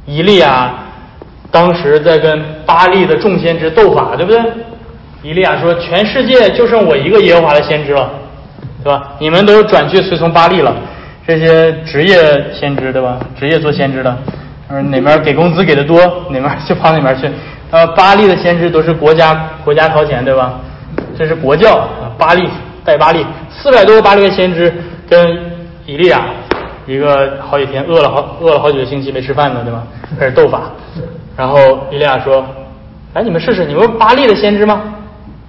[0.05, 0.73] 以利亚
[1.51, 4.41] 当时在跟巴利的众先知斗法，对不对？
[5.21, 8.09] 以利亚说：“全世界就剩我一个耶和华的先知了，
[8.83, 9.13] 对吧？
[9.19, 10.75] 你们都转去随从巴利了。”
[11.27, 12.15] 这些职业
[12.51, 13.19] 先知对吧？
[13.39, 14.17] 职业做先知的，
[14.69, 17.29] 嗯，哪边给工资给的多，哪边就跑哪边去。
[17.69, 20.59] 呃，巴利的先知都是国家国家掏钱对吧？
[21.15, 22.49] 这是国教啊，巴利
[22.83, 24.73] 带巴利，四百多个巴利的先知
[25.07, 25.37] 跟
[25.85, 26.25] 以利亚
[26.87, 29.83] 一个好几天饿了好饿了好几个星期没吃饭呢，对吧？
[30.19, 30.71] 开始斗法，
[31.35, 31.57] 然后
[31.91, 32.45] 以利亚说
[33.13, 34.81] ：“来，你们试试，你们巴利的先知吗？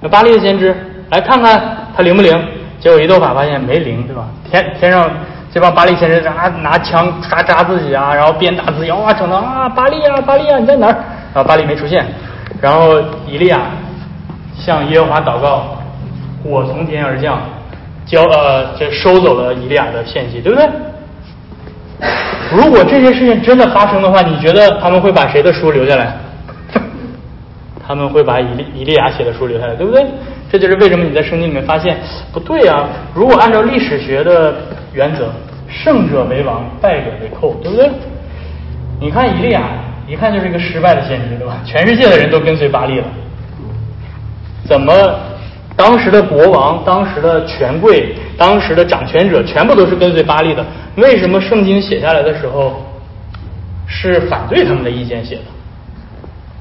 [0.00, 0.74] 那巴利的先知，
[1.10, 2.32] 来看看他灵不灵？”
[2.80, 4.26] 结果一斗法发现没灵，对吧？
[4.50, 5.08] 天天上
[5.52, 10.96] 这帮巴利先知拿拿枪扎扎自己啊，然后鞭打自己哇，整的啊巴利啊巴利啊你在哪儿？
[11.32, 12.04] 然后巴利没出现，
[12.60, 13.60] 然后以利亚
[14.56, 15.78] 向耶和华祷告，
[16.42, 17.40] 火从天而降，
[18.04, 20.68] 交呃这收走了以利亚的献祭，对不对？
[22.54, 26.16] 如果这些事情真的发生的话，你觉得他们会把谁的书留下来？
[27.84, 30.06] 他们会把以利以利亚写的书留下来，对不对？
[30.50, 31.98] 这就是为什么你在圣经里面发现
[32.32, 32.88] 不对啊。
[33.14, 34.54] 如果按照历史学的
[34.92, 35.32] 原则，
[35.68, 37.90] 胜者为王，败者为寇，对不对？
[39.00, 39.62] 你看以利亚，
[40.06, 41.58] 一看就是一个失败的先知，对吧？
[41.64, 43.06] 全世界的人都跟随巴利了，
[44.64, 44.92] 怎么
[45.82, 50.64] 当时的国王、当时的权贵、当时的掌权者全部都是跟随巴利的？
[50.94, 52.86] 为什么圣经写下来的时候
[53.88, 55.42] 是反对他们的意见写的？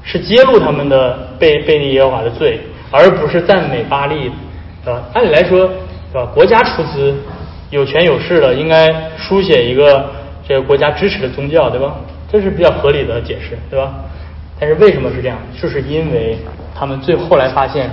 [0.02, 2.58] 是揭露他们的背背逆耶和华的罪，
[2.90, 4.32] 而不是赞美巴利，
[4.84, 5.00] 对吧？
[5.14, 5.70] 按理来说，
[6.12, 6.28] 对吧？
[6.34, 7.14] 国家出资，
[7.70, 10.04] 有权有势的，应该书写一个
[10.44, 11.94] 这个国家支持的宗教，对吧？
[12.28, 13.94] 这是比较合理的解释，对吧？
[14.58, 15.38] 但是为什么是这样？
[15.62, 16.36] 就是因为
[16.74, 17.88] 他们最后来发现，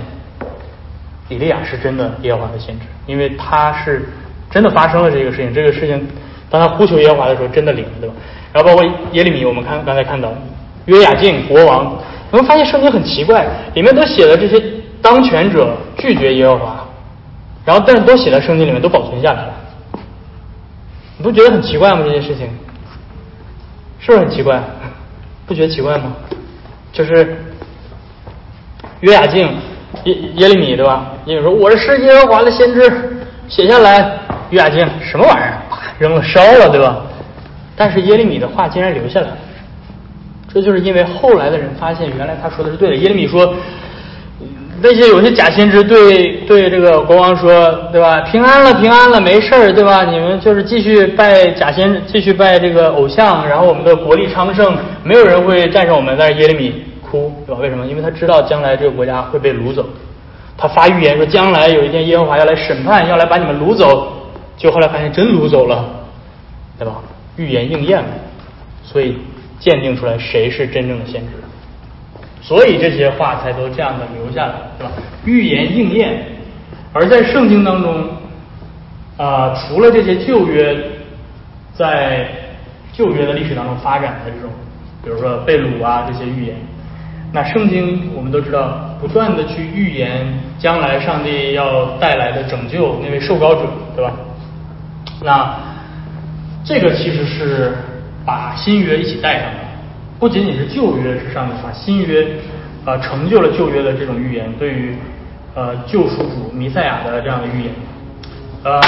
[1.30, 4.06] 以利亚是真的耶和华的先知，因为他是
[4.50, 6.06] 真的发生了这个事情，这个事情
[6.50, 8.14] 当他呼求耶和华的时候，真的灵了，对吧？
[8.52, 10.30] 然后包括耶利米，我们看刚才看到。
[10.86, 11.94] 约雅敬国王，
[12.32, 14.60] 你们发现圣经很奇怪，里面都写的这些
[15.00, 16.84] 当权者拒绝耶和华，
[17.64, 19.54] 然后但是都写在圣经里面，都保存下来了。
[21.18, 22.00] 你不觉得很奇怪吗？
[22.02, 22.48] 这件事情
[24.00, 24.60] 是不是很奇怪？
[25.46, 26.16] 不觉得奇怪吗？
[26.92, 27.36] 就是
[29.00, 29.48] 约雅敬
[30.04, 31.12] 耶耶利米对吧？
[31.26, 32.90] 耶利米说我是耶和华的先知，
[33.48, 34.18] 写下来。
[34.50, 35.62] 约雅敬什么玩意儿？
[35.70, 37.02] 啪扔了烧了对吧？
[37.76, 39.36] 但是耶利米的话竟然留下来了。
[40.52, 42.96] 这就是因为后来的人发现，原来他说的是对的。
[42.96, 43.54] 耶利米说，
[44.82, 48.22] 那些有些假先知对对这个国王说，对吧？
[48.22, 50.04] 平安了，平安了，没事儿，对吧？
[50.04, 56.16] 你们就是继续拜假先，继续拜这个偶像，然后我们的国力昌盛，没有人会战胜我们。
[56.18, 56.74] 但是耶利米
[57.10, 57.60] 哭，对吧？
[57.60, 57.86] 为什么？
[57.86, 59.88] 因为他知道将来这个国家会被掳走。
[60.56, 64.12] 他发预言说，将来有一天耶和华要来审判，要来把你们掳走。
[64.56, 65.84] 就后来发现真掳走了，
[66.78, 67.02] 对吧？
[67.36, 68.08] 预言应验了，
[68.84, 69.16] 所以。
[69.60, 71.32] 鉴定出来谁是真正的先知，
[72.40, 74.92] 所以这些话才都这样的留下来，对吧？
[75.26, 76.24] 预言应验，
[76.94, 78.08] 而在圣经当中，
[79.18, 80.74] 啊，除了这些旧约，
[81.74, 82.26] 在
[82.90, 84.50] 旧约的历史当中发展的这种，
[85.04, 86.56] 比如说被掳啊这些预言，
[87.32, 90.26] 那圣经我们都知道，不断的去预言
[90.58, 93.62] 将来上帝要带来的拯救那位受膏者，
[93.94, 94.12] 对吧？
[95.22, 95.54] 那
[96.64, 97.72] 这个其实是。
[98.22, 99.58] 把新约一起带上的，
[100.20, 102.28] 不仅仅是旧约是上面把新约
[102.84, 104.94] 啊成就了旧约的这种预言，对于
[105.54, 107.72] 呃救赎主弥赛亚的这样的预言，
[108.62, 108.78] 呃，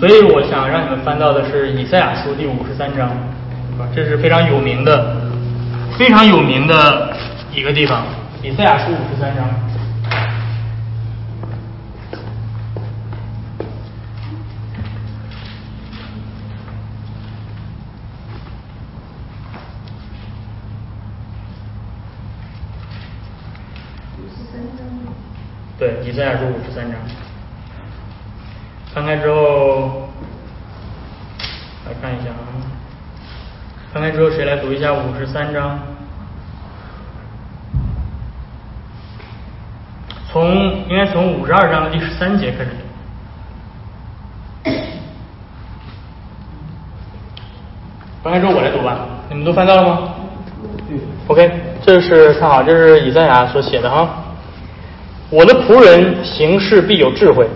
[0.00, 3.10] 所以我想让你们翻到的是以赛亚书第五十三章，
[3.78, 5.14] 啊，这是非常有名的
[5.96, 7.16] 非常有名的
[7.52, 8.04] 一个地方，
[8.42, 9.48] 以赛亚书五十三章。
[25.78, 26.98] 对，以赛亚书五十三章，
[28.94, 30.08] 翻开之后
[31.86, 32.73] 来看一下啊，
[33.94, 35.78] 翻开之后谁来读一下五十三章？
[40.32, 40.52] 从
[40.88, 42.70] 应该从五十二章的第十三节开始
[44.64, 44.70] 读。
[48.24, 50.12] 翻开之后我来读吧，你们都翻到了吗
[51.28, 51.48] ？OK，
[51.86, 54.24] 这是看好，这是以赛亚所写的哈。
[55.30, 57.48] 我的仆人行事必有智慧，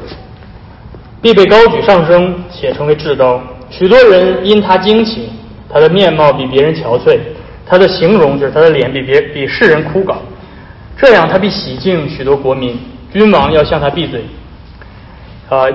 [1.21, 3.43] 必被高举上升，且成为至高。
[3.71, 5.33] 许多人因他惊奇，
[5.73, 7.19] 他的面貌比别人憔悴，
[7.67, 10.17] 他的形容就是他的脸比别比世人枯槁。
[10.97, 12.77] 这样，他必洗净许多国民，
[13.13, 14.25] 君王要向他闭嘴。
[15.49, 15.67] 啊，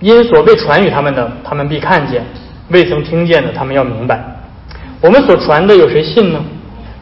[0.00, 2.20] 因所被传与他们的，他们必看见；
[2.70, 4.20] 未曾听见的，他们要明白。
[5.00, 6.44] 我们所传的，有谁信呢？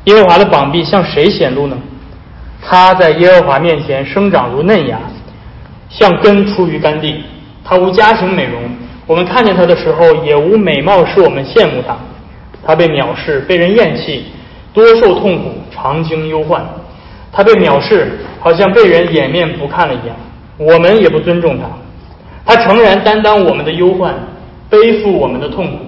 [0.04, 1.76] 耶和华的膀臂向谁显露呢？
[2.62, 4.98] 他在耶和华面前生长如嫩芽，
[5.88, 7.22] 像根出于干地。
[7.64, 8.62] 他无家庭美容，
[9.06, 11.96] 我们看见他的时候也无美貌使我们羡慕他。
[12.64, 14.26] 他被藐视，被人厌弃，
[14.72, 16.64] 多受痛苦，常经忧患。
[17.32, 20.16] 他被藐视，好像被人掩面不看了一样。
[20.56, 21.64] 我们也不尊重他。
[22.44, 24.14] 他诚然担当我们的忧患，
[24.68, 25.78] 背负我们的痛苦，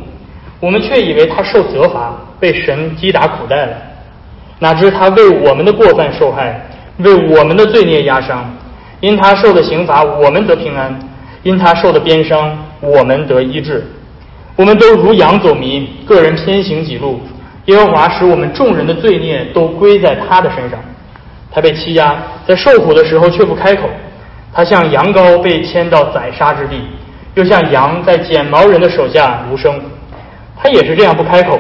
[0.60, 3.76] 我们却以为他受责罚，被神击打苦待了。
[4.58, 6.64] 哪知他为我们的过犯受害，
[6.98, 8.48] 为我们的罪孽压伤。
[9.00, 10.92] 因他受的刑罚，我们得平安；
[11.42, 13.84] 因他受的鞭伤，我们得医治。
[14.56, 17.20] 我们都如羊走迷，个人偏行己路。
[17.66, 20.78] 耶和华使我们众人的罪孽都归在他的身上。
[21.50, 23.88] 他被欺压，在受苦的时候却不开口。
[24.52, 26.76] 他像羊羔被牵到宰杀之地，
[27.34, 29.80] 又像羊在剪毛人的手下无声。
[30.56, 31.58] 他也是这样不开口。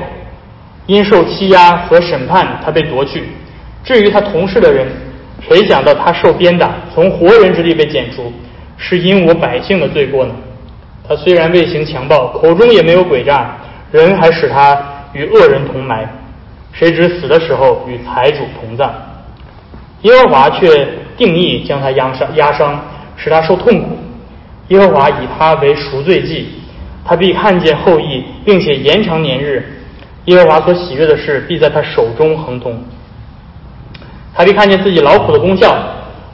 [0.86, 3.28] 因受欺压和审判，他被夺去。
[3.84, 4.86] 至于他同事的人，
[5.40, 8.32] 谁想到他受鞭打，从活人之地被剪除，
[8.76, 10.34] 是因我百姓的罪过呢？
[11.12, 13.54] 他虽然未行强暴，口中也没有诡诈，
[13.90, 14.80] 人还使他
[15.12, 16.08] 与恶人同埋。
[16.72, 18.90] 谁知死的时候与财主同葬。
[20.02, 20.88] 耶和华却
[21.18, 22.82] 定义将他压伤，压伤
[23.14, 23.98] 使他受痛苦。
[24.68, 26.48] 耶和华以他为赎罪祭，
[27.04, 29.62] 他必看见后裔，并且延长年日。
[30.24, 32.82] 耶和华所喜悦的事，必在他手中亨通。
[34.34, 35.76] 他必看见自己劳苦的功效，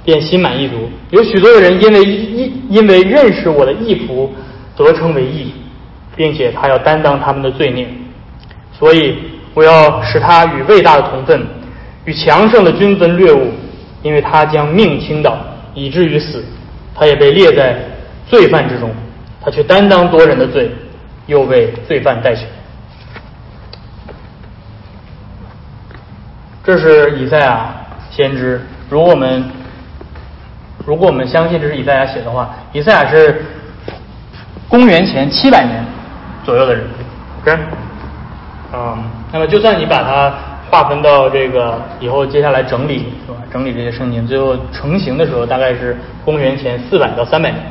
[0.04, 0.88] 便心满意足。
[1.10, 4.28] 有许多的人因为因因为认识我的义仆，
[4.86, 5.52] 得称为义，
[6.14, 7.88] 并且他要担当他们的罪孽。
[8.72, 9.18] 所以
[9.54, 11.44] 我要使他与伟大的同分，
[12.04, 13.50] 与强盛的军分掠物，
[14.02, 15.36] 因为他将命倾倒，
[15.74, 16.44] 以至于死。
[16.94, 17.78] 他也被列在
[18.26, 18.90] 罪犯之中，
[19.40, 20.70] 他却担当多人的罪，
[21.26, 22.42] 又为罪犯代求。
[26.64, 27.72] 这是以赛亚
[28.10, 28.60] 先知。
[28.90, 29.44] 如果我们
[30.84, 33.44] 如果我们相信这是以赛亚写的话，以赛亚是
[34.68, 35.84] 公元前七百年
[36.44, 36.84] 左右的人
[37.40, 37.58] ，OK，
[38.72, 38.98] 嗯，
[39.32, 40.32] 那么就算你把它
[40.70, 43.38] 划分到这个以后，接下来整理是吧？
[43.50, 47.62] 整理这些圣经，最后成型的时候，大概是公元前四百到三百年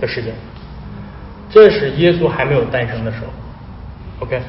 [0.00, 0.32] 的时间。
[1.50, 3.26] 这是耶稣还没有诞生的时候
[4.26, 4.40] ，OK。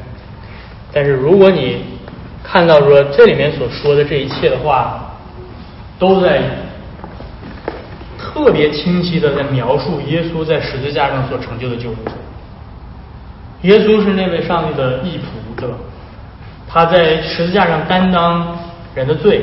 [0.93, 1.83] 但是如果你
[2.41, 5.11] 看到说这里面所说的这一切的话，
[5.99, 6.41] 都在
[8.37, 11.97] 特别清晰的在描述耶稣在十字架上所成就的救恩。
[13.63, 15.75] 耶稣是那位上帝的义仆，对吧？
[16.69, 18.55] 他在十字架上担当
[18.93, 19.41] 人的罪，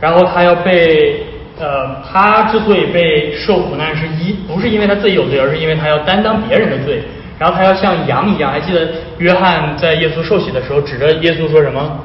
[0.00, 1.26] 然后他要被
[1.58, 7.02] 呃，他之所以被受苦难，是一不是因为他自己有罪，而是因为他要担当别人的罪。
[7.38, 8.88] 然后他要像羊一样，还记得
[9.18, 11.98] 约翰在耶稣受洗的时候，指着耶稣说什么？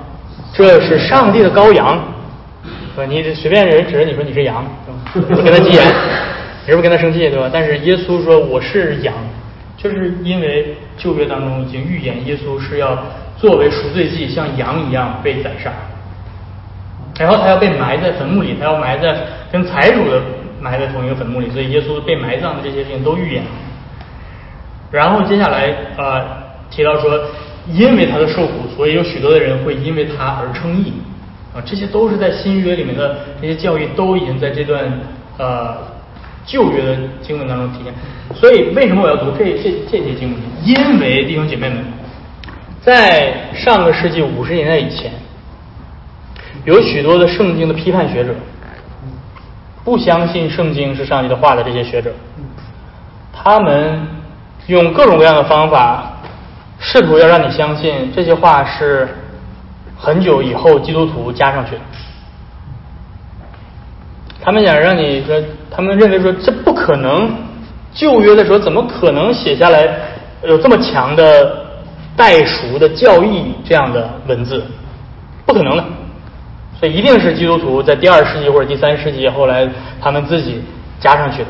[0.54, 2.15] 这是上帝的羔羊。
[3.04, 4.64] 你随便人指着你说你是羊？
[5.12, 5.84] 不跟他急眼，
[6.66, 7.50] 你是不是跟他生气，对吧？
[7.52, 9.14] 但是耶稣说我是羊，
[9.76, 12.98] 就是因为旧约当中已经预言耶稣是要
[13.38, 15.72] 作为赎罪祭，像羊一样被宰杀，
[17.20, 19.16] 然后他要被埋在坟墓里，他要埋在
[19.52, 20.22] 跟财主的
[20.62, 23.50] 埋在同一个坟墓里，所以耶稣被埋葬的这些事情都预言了。
[24.92, 26.26] 然后接下来呃
[26.72, 27.20] 提到说，
[27.74, 30.94] 因为他的受苦，所以有许多的人会因为他而称义
[31.56, 34.84] 啊，这些都是在新约里面的这些教义都已经在这段
[35.38, 35.78] 呃
[36.46, 37.94] 旧约的经文当中体现。
[38.36, 40.40] 所以为什么我要读这这这些经文？
[40.64, 41.78] 因为弟兄姐妹们，
[42.82, 45.14] 在上个世纪五十年代以前，
[46.66, 48.36] 有许多的圣经的批判学者，
[49.84, 52.12] 不相信圣经是上帝的话的这些学者，
[53.32, 54.06] 他们。
[54.68, 56.12] 用各种各样的方法，
[56.80, 59.08] 试图要让你相信这些话是
[59.98, 61.82] 很久以后基督徒加上去的。
[64.42, 65.42] 他们想让你说，
[65.72, 67.34] 他们认为说这不可能，
[67.94, 69.88] 旧约的时候怎么可能写下来
[70.44, 71.66] 有这么强的
[72.16, 74.64] 代赎的教义这样的文字？
[75.46, 75.84] 不可能的，
[76.80, 79.68] 所以一定是基督徒在第二世纪或者第三世纪后来
[80.00, 80.64] 他们自己
[81.00, 81.50] 加上去的。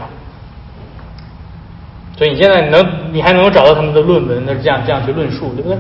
[2.17, 5.77] 所以你现在能，你还能找到他们的论文，那是这样这样去论述，对不对？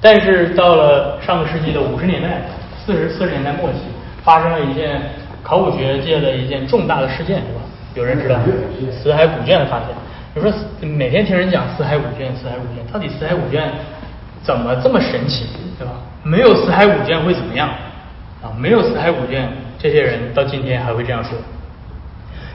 [0.00, 2.42] 但是到了上个世纪的五十年代，
[2.84, 3.78] 四十四十年代末期，
[4.22, 5.00] 发生了一件
[5.42, 7.60] 考古学界的一件重大的事件，对吧？
[7.94, 8.38] 有人知道
[8.92, 9.88] 死海古卷的发现。
[10.34, 13.72] 你说每天听人讲死海古卷，死海古卷，到底死海古卷
[14.44, 15.46] 怎么这么神奇，
[15.78, 15.94] 对吧？
[16.22, 17.68] 没有死海古卷会怎么样？
[18.40, 21.32] 啊，没有死海古卷，这些人到今天还会这样说。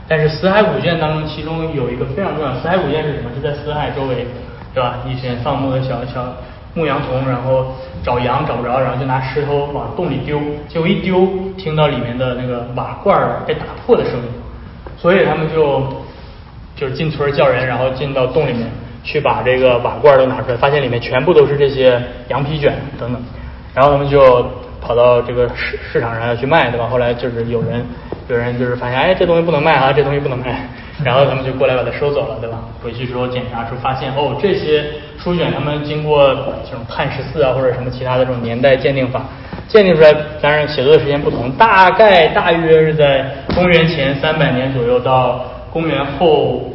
[0.08, 2.54] 但是死海古卷当中，其中有一个非常重要。
[2.60, 3.30] 死海古卷是什么？
[3.36, 4.28] 是在死海周围，
[4.74, 5.00] 对吧？
[5.06, 6.34] 一群放牧的小小
[6.74, 13.16] 牧羊童，然后找羊找不着，然后就拿石头往洞里丢，结果一丢，听到里面的那个瓦罐
[13.46, 14.26] 被打破的声音，
[14.98, 15.84] 所以他们就
[16.76, 18.70] 就是进村叫人，然后进到洞里面
[19.04, 23.22] 去把这个瓦罐都拿出来，发现里面全部都是这些羊皮卷等等，
[23.76, 24.46] 然后他们就
[24.82, 26.88] 跑到这个市市场上要去卖，对吧？
[26.88, 27.86] 后来就是有人。
[28.28, 30.68] 有人就是发现，哎，这东西不能卖啊，这东西不能卖。
[31.04, 32.60] 然后他们就过来把它收走了，对吧？
[32.82, 34.86] 回去之后检查出发现，哦，这些
[35.18, 36.30] 书卷他们经过
[36.64, 39.26] 这种碳十四啊或者什么其他的这种年代鉴定法
[39.68, 46.72] 鉴定出来，当然写作的时间不同，大概大约是在公元前三百年左右到公元后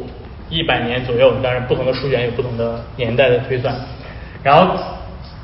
[0.49, 3.73] 一百年左右，当然不同的书卷有不同的年代的推算。
[4.43, 4.75] 然后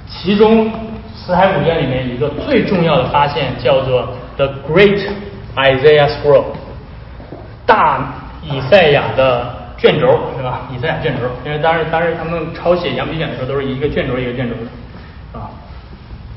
[0.08, 0.70] 其中
[1.16, 5.02] 死海古卷里面一个最重要的发现叫做 The Great
[5.56, 6.46] Isaiah Scroll，
[7.66, 10.68] 大以赛亚的卷轴，是吧？
[10.74, 15.50] 以赛亚卷轴，因为当时当时他们抄写羊皮卷的时候都是一个卷轴一个卷轴的，啊。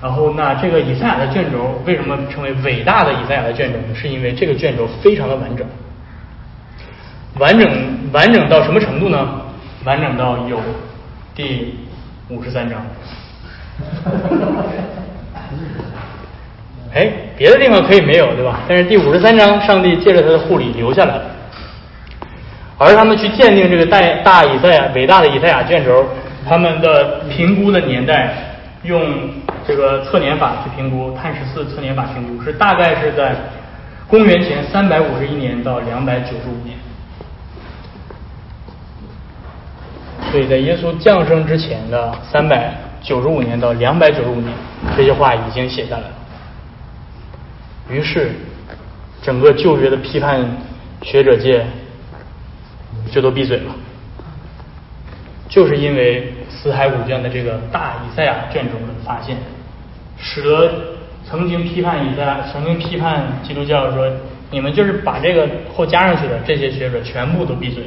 [0.00, 3.94] 然后那这个以赛亚的卷轴为什么称为伟大的以赛亚的卷轴呢？
[3.94, 5.66] 是因为这个卷轴非常的完整，
[7.38, 7.68] 完整
[8.12, 9.42] 完整到什么程度呢？
[9.84, 10.60] 完整到有
[11.34, 11.74] 第
[12.28, 12.78] 五十三章。
[16.95, 18.61] 哎，别的地方可以没有，对吧？
[18.66, 21.22] 但是第五十三章，上帝借着他的护理留下来了。
[22.78, 26.07] 而他们去鉴定这个大大以赛亚伟大的以赛亚卷轴，
[26.49, 28.32] 他们的评估的年代
[28.84, 29.03] 用
[29.66, 33.34] 这个测年法去评估，碳十四测年法评估是大概是在
[34.09, 36.78] 公元前三百五十一年到两百九十五年。
[40.30, 42.72] 所以在耶稣降生之前的三百
[43.03, 44.53] 九十五年到两百九十五年，
[44.97, 46.17] 这些话已经写下来了。
[47.91, 48.32] 于是，
[49.22, 50.45] 整个旧约的批判
[51.03, 51.64] 学者界
[53.11, 53.74] 就都闭嘴了，
[55.49, 59.36] 就是因为死海古卷的这个大以赛亚卷轴的发现，
[60.18, 60.72] 使得
[61.24, 64.11] 曾经批判以赛亚、曾经批判基督教说
[64.51, 67.84] 你们就是把这个后加上去的这些学者全部都闭嘴。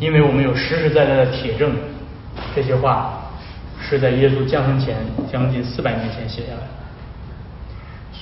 [0.00, 1.72] 因为我们有实实在在的铁证，
[2.54, 3.20] 这些话
[3.80, 4.96] 是在耶稣降生前
[5.32, 6.77] 将近四百年前写下来的。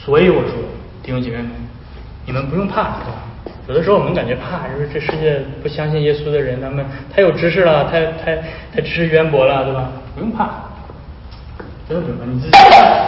[0.06, 0.52] 所以我说，
[1.02, 1.50] 弟兄姐妹们，
[2.24, 3.52] 你们不用怕，对吧？
[3.66, 8.36] 有的时候我们感觉怕，就是这世界不相信耶稣的人，他们太有知识了，太太
[8.72, 9.90] 太知识渊博了，对吧？
[10.14, 10.48] 不用怕，
[11.88, 12.24] 真的不用怕。
[12.24, 12.56] 你自己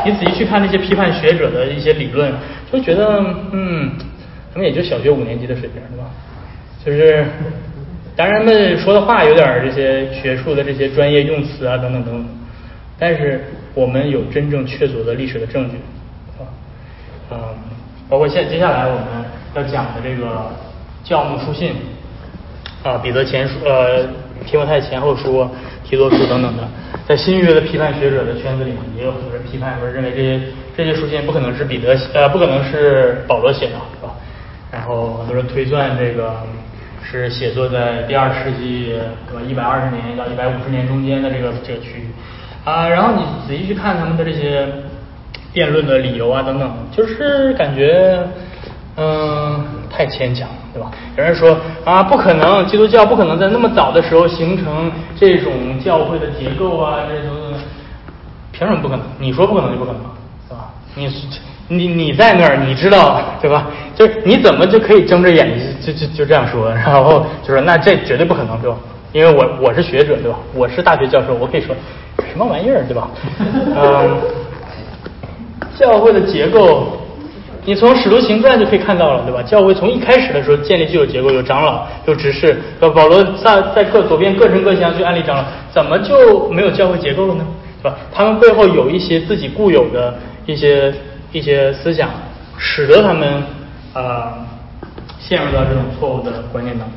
[0.06, 2.32] 你仔细去看那些批判学者的一些理论，
[2.72, 3.92] 就觉得嗯，
[4.52, 6.10] 他们也就小学五年级的水平，对吧？
[6.84, 7.24] 就是。
[8.16, 12.26] 当然，他们说的话有点这些学术的这些专业用词啊，等等等等。
[12.98, 13.44] 但是
[13.74, 15.76] 我们有真正确凿的历史的证据，
[17.30, 17.38] 嗯，
[18.08, 19.06] 包括现接下来我们
[19.54, 20.50] 要讲的这个
[21.04, 21.74] 教牧书信
[22.82, 24.06] 啊，彼得前书、呃，
[24.46, 25.48] 提摩太前后书、
[25.84, 26.62] 提多书等等的，
[27.06, 30.40] 在新约的批判学者的圈子里面，也有很多人批判说，认为这些
[30.76, 34.14] 这些书信不可能是彼得呃，不可能是保罗写的，是吧？
[34.70, 36.34] 然后很多人推算这个。
[37.10, 38.92] 是写作在第二世纪，
[39.26, 39.40] 对吧？
[39.48, 42.06] 一百二十年到一百五十年中间的这个这个区域
[42.66, 44.68] 啊，然后你仔细去看他们的这些
[45.52, 48.18] 辩论的理由啊等等，就是感觉
[48.96, 50.90] 嗯太牵强，对吧？
[51.16, 57.36] 有人说啊不可能，基督教不可能在那么早的时候形成这种教会的结构啊，这种
[58.52, 59.04] 凭什么不可能？
[59.18, 60.00] 你说不可能就不可能，
[60.48, 60.70] 是吧？
[60.94, 61.08] 你
[61.70, 63.66] 你你在那儿，你知道对吧？
[63.94, 66.70] 就是你怎么就可以睁着眼睛就就就这样说？
[66.72, 68.76] 然后就说那这绝对不可能，对吧？
[69.12, 70.38] 因为我我是学者，对吧？
[70.54, 71.74] 我是大学教授，我可以说
[72.30, 73.08] 什么玩意儿，对吧？
[73.76, 74.18] 嗯，
[75.78, 76.98] 教会的结构，
[77.64, 79.42] 你从使徒行传就可以看到了，对吧？
[79.42, 82.60] 教会从一开始的时候建立就有结构，有长老，有执事。
[82.80, 87.46] 保罗在在各左边各城各乡去安利长老，怎么就没有教会结构了呢？
[87.82, 87.96] 对吧？
[88.12, 90.14] 他们背后有一些自己固有的
[90.46, 90.92] 一些。
[91.30, 92.08] 一些思想，
[92.56, 93.42] 使得他们
[93.92, 94.32] 呃
[95.20, 96.96] 陷入到这种错误的观念当中。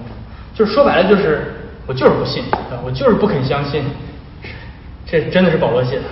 [0.56, 1.54] 就是说白了，就是
[1.86, 2.42] 我就是不信，
[2.86, 3.84] 我就是不肯相信，
[5.06, 6.04] 这真的是保罗写的。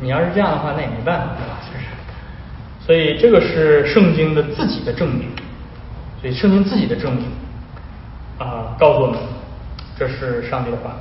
[0.00, 1.58] 你要是这样的话，那也没办法，对吧？
[1.66, 1.86] 就是，
[2.84, 5.30] 所以这个是圣经的自己的证明。
[6.20, 7.26] 所以圣经自己的证明
[8.38, 9.18] 啊，告诉我们
[9.96, 10.96] 这是上帝的话。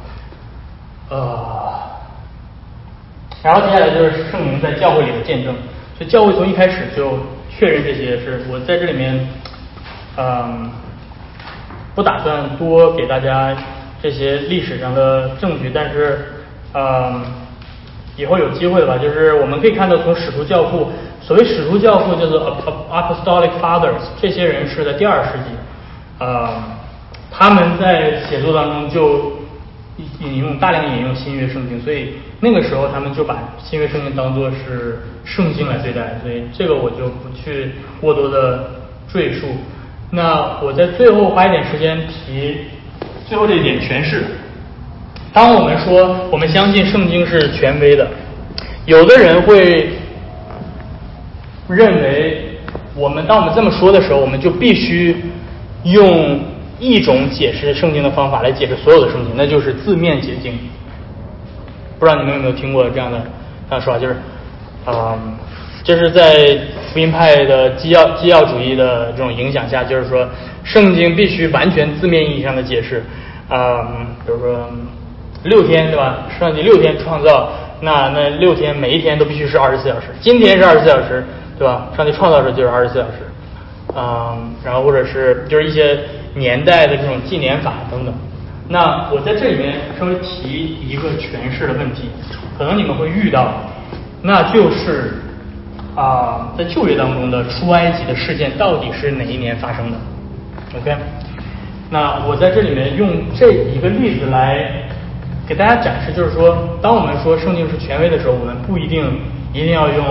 [1.09, 1.73] 呃，
[3.41, 5.55] 然后接下来就是圣灵在教会里的见证。
[5.97, 7.17] 所以教会从一开始就
[7.49, 9.27] 确认这些是我在这里面，
[10.17, 10.69] 嗯，
[11.95, 13.57] 不打算多给大家
[13.99, 16.33] 这些历史上的证据，但是，
[16.73, 17.25] 嗯，
[18.18, 20.89] 以后有机会吧，就是我们可以看到从使徒教父，
[21.22, 22.57] 所谓使徒教父叫做
[22.91, 25.55] apostolic fathers，这些人是在第二世纪，
[26.20, 26.61] 呃，
[27.32, 29.38] 他们在写作当中就。
[30.22, 38.70] 引用大量引用新约圣经，所以那个时候他们就把新约圣经当做是圣经来对待，所以这个我就不去过多的
[39.11, 39.47] 赘述。
[40.11, 42.57] 那我在最后花一点时间提
[43.28, 44.24] 最后这一点诠释。
[45.38, 48.07] 当我们说我们相信圣经是权威的，
[48.88, 49.88] 有的人会
[51.69, 52.57] 认为
[52.95, 55.15] 我们当我们这么说的时候，我们就必须
[55.83, 56.39] 用
[56.79, 60.57] 一种解释圣经的方法来解释所有的圣经，那就是字面解经。
[61.99, 63.21] 不知道你们有没有听过这样的
[63.69, 63.99] 这样说法？
[63.99, 64.15] 就是，
[64.88, 65.38] 嗯，
[65.83, 66.57] 这是在
[66.91, 70.27] 福音派的基要基要主义的这种影响下，就是说
[70.63, 73.03] 圣经必须完全字面意义上的解释。
[73.49, 74.67] 嗯，比如说
[75.43, 76.25] 六天对吧？
[76.39, 77.49] 上帝六天创造，
[77.81, 80.07] 那那六天每一天都必须是二十四小时。
[80.19, 81.23] 今天是二十四小时，
[81.57, 81.88] 对吧？
[81.95, 83.27] 上帝创造时就是二十四小时。
[83.95, 85.97] 嗯，然后或者是就是一些
[86.35, 88.13] 年代的这种纪年法等等。
[88.69, 92.09] 那我在这里面稍微提一个诠释的问题，
[92.57, 93.53] 可能你们会遇到，
[94.21, 95.13] 那就是
[95.95, 99.97] 啊，在旧约当中的出埃及的事件到底是哪一年发生的
[100.77, 100.93] ？OK，
[101.89, 104.86] 那我在这里面用这一个例子来
[105.48, 109.06] 给大家展示，就是说，当我们说圣经是权威的时候，我们不一定
[109.54, 110.06] 一定要用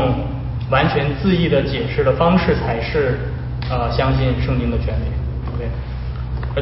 [0.70, 3.18] 完全字义的解释的方式才是
[3.70, 5.54] 呃相信圣经的权威。
[5.54, 5.70] OK。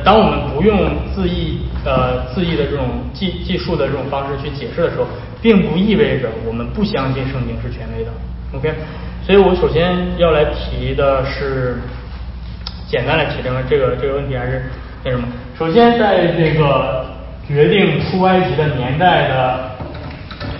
[0.03, 5.07] 当我们不用字义呃字义的这种记记述的这种方式去解释的时候，
[5.41, 8.11] 并不意味着我们不相信圣经是权威的。
[8.57, 8.75] OK，
[9.25, 11.79] 所以我首先要来提的是，
[12.89, 14.64] 简单来提这个这个这个问题还是
[15.05, 15.29] 那什么？
[15.57, 17.07] 首先，在这个
[17.47, 19.70] 决定出埃及的年代的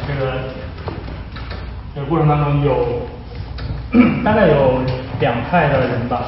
[0.07, 0.33] 这个
[1.95, 3.09] 这个过程当中，有
[4.23, 4.83] 大概有
[5.21, 6.25] 两派的人吧。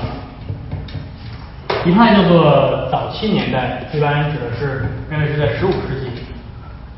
[1.85, 6.09] 一派叫做早期年代，一般指的是认为是在十五世纪；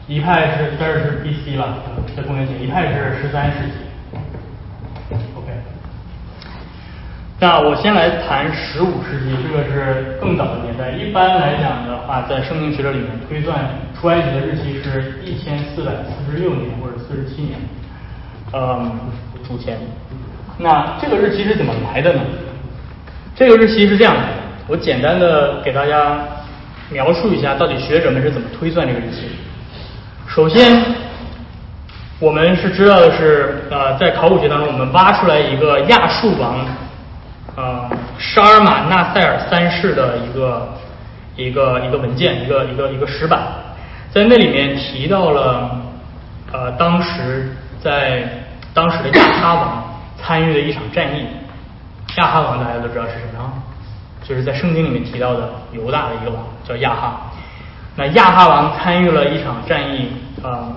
[0.06, 1.56] 一派是这是 B.C.
[1.56, 1.76] 了，
[2.16, 3.72] 在公元前；一派是十三世纪。
[5.36, 5.52] OK，
[7.40, 10.90] 那我先来谈十五世纪，这个是更早的年代。
[10.90, 13.56] 一般来讲的话，在圣经学者里面推算
[13.94, 17.56] 出埃及的日期是一千四百四十六年或者四十七年，
[18.52, 18.90] 嗯，
[19.46, 19.78] 主前。
[20.58, 22.20] 那这个日期是怎么来的呢？
[23.36, 24.20] 这个日期是这样的。
[24.66, 26.18] 我简单的给大家
[26.90, 29.28] 描述一下，到底学者们是怎么推算这个日期。
[30.26, 30.84] 首先，
[32.18, 36.66] 我们是知道的是，呃，在考古学当中，我们挖出来一个亚述王，
[37.58, 37.90] 呃，
[38.20, 40.68] 沙尔马纳塞尔三世的一个
[41.34, 43.40] 一个一个文件，一个一个一个石板，
[44.12, 45.68] 在那里面提到了，
[46.52, 47.52] 呃，当时
[47.82, 48.22] 在
[48.72, 51.26] 当时的亚哈王参与的一场战役。
[52.18, 53.52] 亚哈王大家都知道是什么啊？
[54.22, 57.32] 就是在圣经里面提到的犹大的一个王叫亚哈，
[57.96, 60.12] 那亚哈王参与了一场战役
[60.44, 60.70] 啊，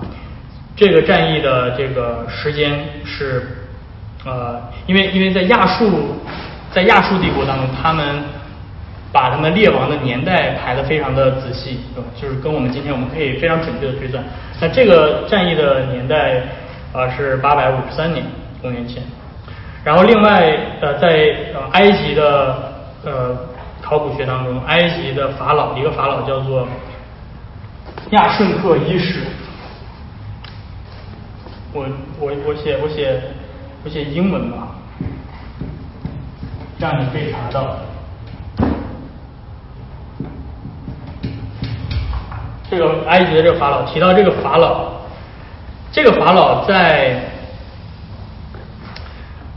[0.74, 3.64] 这个战役的这个时间是
[4.24, 6.20] 呃，因为因为在亚述
[6.72, 8.22] 在亚述帝国当中，他们
[9.12, 11.80] 把他们列王的年代排的非常的仔细，
[12.20, 14.22] 就是跟我们今天我们可以非常准确的推算。
[14.60, 16.42] 那这个战役的年代
[16.92, 18.24] 啊是八百五十三年
[18.60, 19.02] 公元前，
[19.84, 22.72] 然后另外呃在呃埃及的。
[23.04, 23.36] 呃，
[23.80, 26.68] 考古学当中，埃及的法老一个法老叫做
[28.10, 29.24] 亚顺克一世。
[31.72, 31.84] 我
[32.20, 33.20] 我我写我写
[33.84, 34.68] 我写英文吧，
[36.82, 37.76] 这样你可以查到。
[42.68, 44.90] 这个埃及的这个法老提到这个法老，
[45.92, 47.20] 这个法老在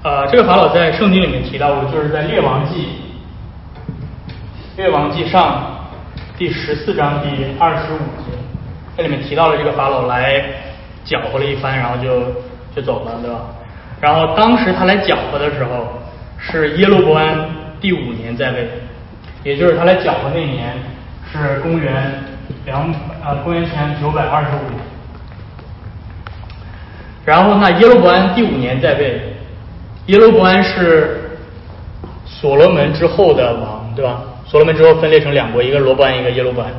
[0.04, 2.90] 呃这个法老在圣经里面提到过，就是在列王记。
[4.78, 5.64] 《列王纪上》
[6.38, 8.38] 第十四章第二十五节，
[8.96, 10.46] 这里面提到了这个法老来
[11.04, 12.22] 搅和了一番，然后就
[12.76, 13.40] 就走了，对吧？
[14.00, 15.88] 然后当时他来搅和的时候，
[16.52, 17.48] 是耶路伯安
[17.82, 18.70] 第五年在位，
[19.44, 20.74] 也就是他来搅和那年
[21.32, 22.14] 是公元
[22.66, 22.92] 两
[23.24, 24.80] 啊公元前九百二十五年。
[27.26, 29.22] 然后那耶路伯安第五年在位，
[30.06, 31.20] 耶路伯安是
[32.26, 34.22] 所罗门之后的王，对吧？
[34.46, 36.72] 所罗门之后分裂成两国，一个罗伯安，一个耶路伯安。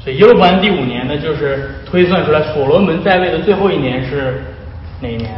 [0.00, 4.42] 所以耶路伯安第五年呢，就是推算出来所罗门在位的最后一年是
[5.00, 5.30] 哪一年？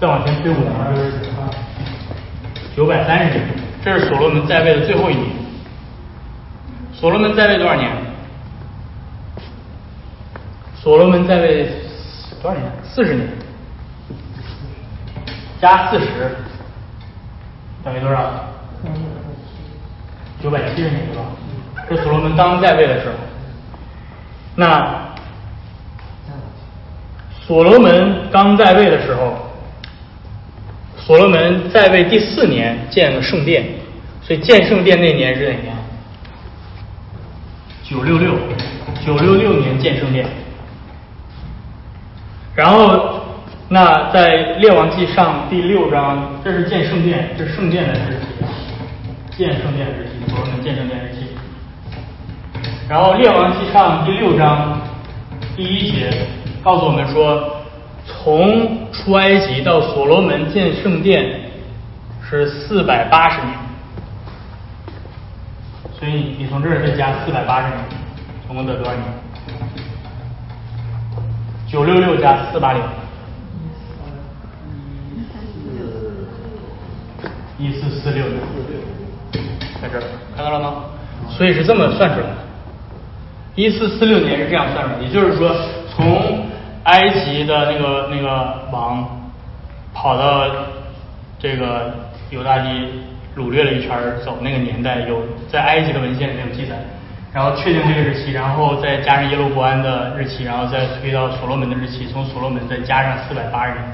[0.00, 1.12] 再往前推五年就是
[2.74, 3.46] 九百三十年，
[3.84, 5.26] 这是所罗门在位的最后一年。
[6.94, 7.92] 所罗门在位多少年？
[10.74, 11.70] 所罗门在位
[12.40, 12.72] 多少年？
[12.82, 13.28] 四十年，
[15.60, 16.06] 加四十
[17.84, 18.46] 等于多少？
[20.42, 21.24] 九百七十年是吧？
[21.90, 23.14] 这所罗门刚在位的时候。
[24.56, 24.98] 那
[27.46, 29.49] 所罗门刚在位的时候，
[31.06, 33.64] 所罗门在位第四年建了圣殿，
[34.22, 35.76] 所以建圣殿那年是哪年？
[37.82, 38.34] 九六六，
[39.04, 40.26] 九六六年建圣殿。
[42.54, 43.24] 然后，
[43.68, 49.36] 那在列王记上第六章，这是建圣殿，这是圣殿的日期。
[49.36, 51.26] 建圣殿日期，所罗门建圣殿日期。
[52.88, 54.80] 然后《列王纪上》第六章
[55.56, 56.10] 第一节
[56.62, 57.59] 告诉我们说，
[58.10, 61.50] 从出埃及到所罗门建圣殿
[62.28, 63.54] 是四百八十年，
[65.98, 67.78] 所以你从这儿再加四百八十年，
[68.46, 69.04] 总共得多少年？
[71.66, 72.82] 九六六加四八零，
[77.58, 78.40] 一四四六年，
[79.80, 80.02] 在这儿
[80.36, 80.84] 看到了吗？
[81.28, 82.36] 所以是这么算出来的。
[83.54, 85.54] 一四四六年是这样算出来的，也就是说，
[85.94, 86.49] 从
[86.90, 89.30] 埃及的那个那个王
[89.94, 90.44] 跑到
[91.38, 91.94] 这个
[92.30, 92.68] 犹大地
[93.36, 96.74] 掳掠了一圈走，那个年代有在埃及的文献里面有记载，
[97.32, 103.84] 然后确定这个日期，然后再加上耶路伯安的日期，然后再推到所罗门的日期，从所罗门再加上四百八十年，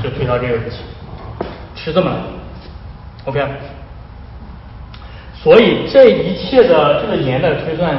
[0.00, 0.76] 就推到这个日期，
[1.74, 2.22] 是这么来的。
[3.26, 3.44] OK，
[5.34, 7.96] 所以这一切的这个年代推算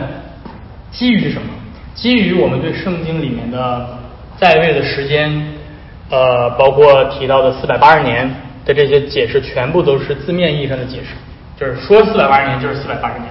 [0.90, 1.48] 基于什么？
[1.94, 4.00] 基于我们对圣经里面的
[4.42, 5.32] 在位的时间，
[6.10, 8.28] 呃，包括提到的四百八十年
[8.66, 11.10] 的这些解释，全部都是字面意义上的解释，
[11.56, 13.30] 就是说四百八十年就是四百八十年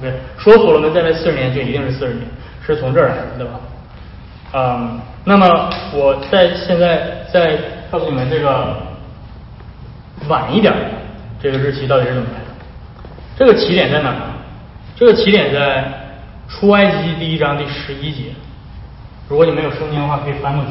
[0.00, 2.26] ，OK，说所罗门在位四十年就一定是四十年，
[2.66, 3.60] 是从这儿来的，对吧？
[4.54, 7.56] 嗯，那么我在现在再
[7.88, 8.76] 告诉你们这个
[10.26, 10.80] 晚一点的
[11.40, 12.46] 这个日期到底是怎么来的？
[13.38, 14.12] 这个起点在哪？
[14.96, 15.84] 这个起点在
[16.48, 18.24] 出埃及第一章第十一节。
[19.30, 20.70] 如果你没有圣经的话，可以翻过去。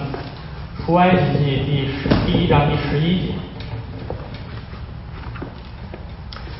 [0.83, 3.31] 出埃及记第十第一章第十一节。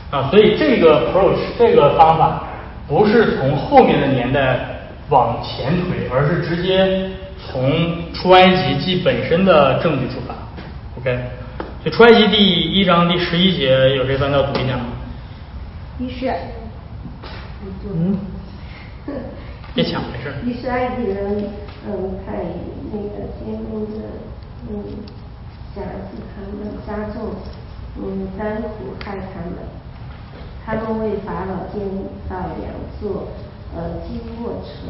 [0.09, 2.47] 啊，所以这个 approach 这个方法
[2.87, 4.79] 不是从后面的年代
[5.09, 7.69] 往前推，而是直接从
[8.13, 10.33] 出埃及记本身的证据出发。
[11.01, 11.19] OK，
[11.83, 12.37] 所以出埃及第
[12.71, 14.85] 一章第十一节有谁翻到读一下吗？
[15.99, 16.33] 于是，
[17.93, 18.17] 嗯，
[19.75, 20.33] 别抢，没事。
[20.45, 21.43] 于是埃及人
[21.87, 22.43] 嗯派
[22.91, 24.07] 那个监工的
[24.69, 24.83] 嗯
[25.73, 27.31] 辖制他们加重
[27.97, 29.57] 嗯担苦害他们，
[30.65, 31.87] 他们为法老建
[32.27, 33.27] 造两座
[33.75, 34.89] 呃基沃城，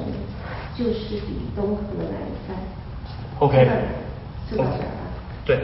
[0.78, 2.54] 就是比东和南塞。
[3.40, 3.68] OK，
[4.50, 5.02] 知道这儿吧？
[5.46, 5.60] 对，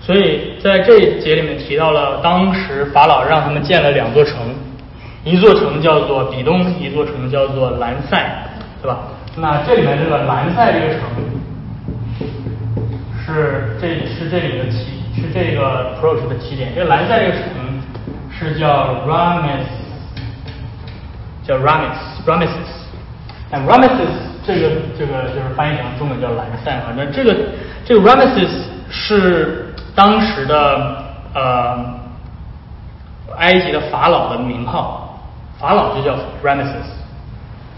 [0.00, 4.54] 所以在这一节里面提到了，当时法老让他们建了两座城，
[5.24, 8.46] 一座城叫做比东，一座城叫做兰塞，
[8.80, 9.08] 对吧？
[9.40, 11.02] 那这里面这个兰塞这个城
[13.24, 17.42] 是这是这里的起是这个 approach 的起点，这个兰塞这个城
[18.30, 19.66] 是叫 Rames，
[21.44, 22.68] 叫 Rames Rameses。
[23.50, 24.10] 但 Rameses
[24.44, 27.36] 这个这个就是翻译成中文叫兰塞，反正这个
[27.84, 28.50] 这个 Rameses
[28.90, 31.94] 是当时的呃
[33.36, 35.20] 埃及的法老的名号，
[35.58, 36.97] 法老就叫 Rameses，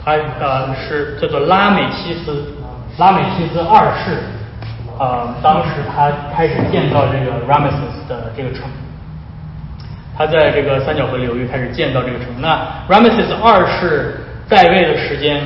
[0.04, 2.54] 他呃是叫做拉美西斯，
[2.98, 4.18] 拉美西斯二世，
[4.98, 8.62] 呃当时他开始建造这个 Ramesses 的这个城。
[10.16, 12.26] 他在这个三角河流域开始建造这个城。
[12.40, 15.42] 那 Ramesses 二世在位的时间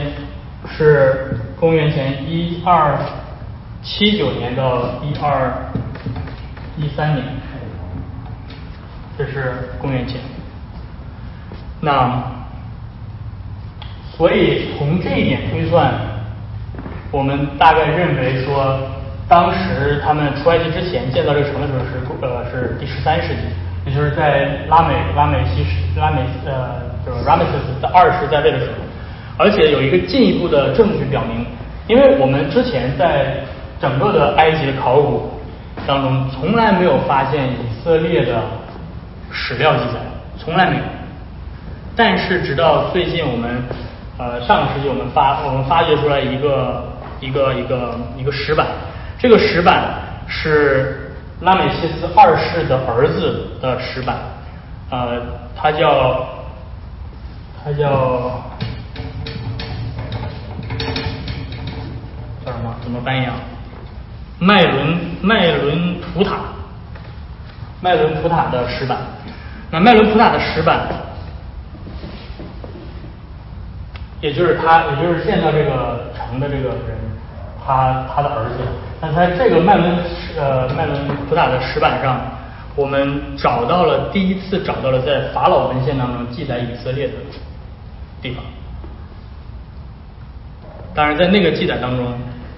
[0.68, 2.98] 是公元前一二
[3.82, 5.52] 七九年到一二
[6.76, 7.24] 一三年，
[9.16, 10.20] 这是公元前。
[11.80, 12.22] 那
[14.16, 15.92] 所以从这一点推算，
[17.10, 18.78] 我们大概认为说，
[19.28, 23.42] 当时他们出埃及之前建造这个城的时候是呃是第十三世纪，
[23.86, 28.72] 也就是在拉美拉美西斯拉美呃就是 Rameses 的二世在位的时候，
[29.36, 31.44] 而且有一个进一步的证据表明，
[31.88, 33.38] 因为我们之前在
[33.80, 35.30] 整个的埃及的考古
[35.86, 38.40] 当中，从来没有发现以色列的
[39.30, 39.98] 史料记载，
[40.38, 40.82] 从来没有。
[41.96, 43.62] 但是直到最近，我们
[44.16, 46.84] 呃上个世纪我们发我们发掘出来一个
[47.20, 48.66] 一个一个一个石板，
[49.18, 49.94] 这个石板
[50.28, 54.16] 是拉美西斯二世的儿子的石板，
[54.90, 55.20] 呃，
[55.56, 56.28] 他叫
[57.64, 58.40] 他叫
[62.44, 62.74] 叫什么？
[62.82, 63.34] 怎么翻译啊？
[64.38, 66.36] 麦伦麦伦图塔，
[67.80, 68.98] 麦伦图塔的石板。
[69.70, 70.86] 那麦伦图塔的石板。
[74.20, 76.96] 也就是他，也就是建造这个城的这个人，
[77.64, 78.64] 他他的儿子。
[79.00, 79.96] 那在这个麦伦
[80.38, 80.98] 呃麦伦
[81.28, 82.20] 普塔的石板上，
[82.74, 87.12] 我们找到了第一次找到了在法老文献当中记载以色列的
[88.22, 88.42] 地方。
[90.94, 92.06] 当然，在那个记载当中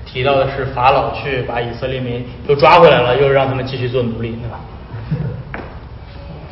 [0.05, 4.61] 提到的是法老去把以色列民又抓回来了，又让他们继续做奴隶，对吧？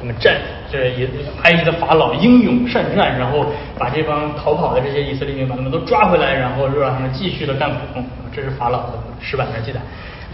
[0.01, 0.41] 他们战，
[0.75, 1.09] 这以
[1.43, 3.47] 埃及的法老英勇善战，然后
[3.79, 8.05] 把这帮逃跑的这些以色列民把他们都抓回来，然后又让他们继续的干苦工。
[8.35, 9.81] 这是法老的石板上记载。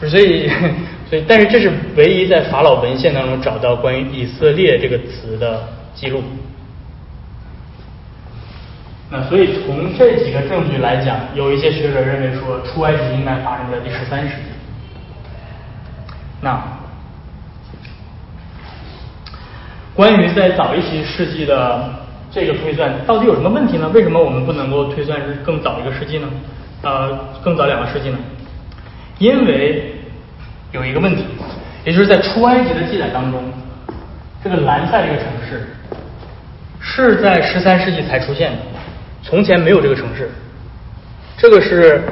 [0.08, 0.48] 所以，
[1.10, 5.62] 所以，但是这是唯一在法老文献当中找到关于以色列这个词的
[5.94, 6.22] 记录。
[9.10, 14.42] 那所以从这几个证据来讲，有一些学者认为说出埃及应该发生在第十三世纪。
[16.40, 16.62] 那
[20.00, 21.90] 关于在早一些世纪的
[22.32, 23.86] 这个推算，到底有什么问题呢？
[23.92, 26.26] 为什么我们不能够推算是更早一个世纪呢？
[26.80, 28.16] 呃，更早两个世纪呢？
[29.18, 29.92] 因为
[30.72, 31.26] 有一个问题，
[31.84, 33.42] 也就是在出埃及的记载当中，
[34.42, 35.68] 这个兰塞这个城市
[36.80, 38.58] 是在十三世纪才出现的，
[39.22, 40.30] 从前没有这个城市。
[41.36, 42.02] 这个是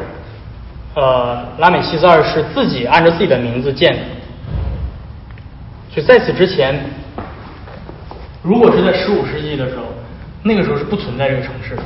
[0.95, 4.01] 呃拉美西斯二世自己按照自己的名字建的，
[5.97, 6.79] 就在此之前，
[8.43, 9.85] 如果是在十五世纪的时候，
[10.43, 11.83] 那个时候是不存在这个城市的，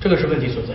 [0.00, 0.74] 这个是问题所在。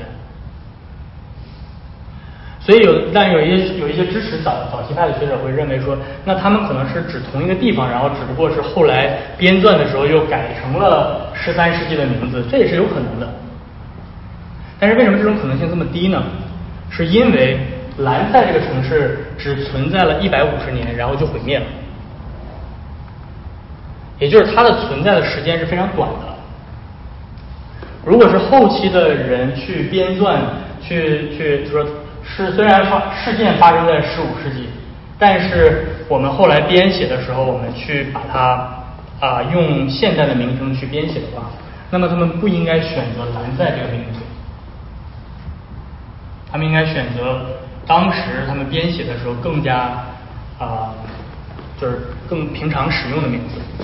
[2.60, 13.28] 所以有，但有一些有一些支持早早期派的学者会认为说，那他们可能是指同一个地方，然后只不过是后来编撰的时候又改成了十三世纪的名字，这也是有可能的。
[14.80, 16.24] 但是为什么这种可能性这么低呢？
[16.90, 17.60] 是因为
[17.98, 21.66] 兰塞这个城市只存在了一百五十年，然后就毁灭了，
[24.20, 26.36] 也就是它的存在的时间是非常短的。
[28.06, 30.38] 如果是后期的人去编撰，
[30.82, 31.86] 去去就说。
[32.26, 34.70] 是虽然发事件发生在十五世纪，
[35.20, 38.66] 但是我们后来编写的时候，我们去把它
[39.20, 41.52] 啊用现代的名称去编写的话，
[41.92, 44.22] 那么他们不应该选择兰塞这个名字，
[46.50, 47.46] 他们应该选择
[47.86, 50.06] 当时他们编写的时候更加
[50.58, 50.96] 啊
[51.78, 52.00] 就是
[52.30, 53.83] 更平常使用的名字，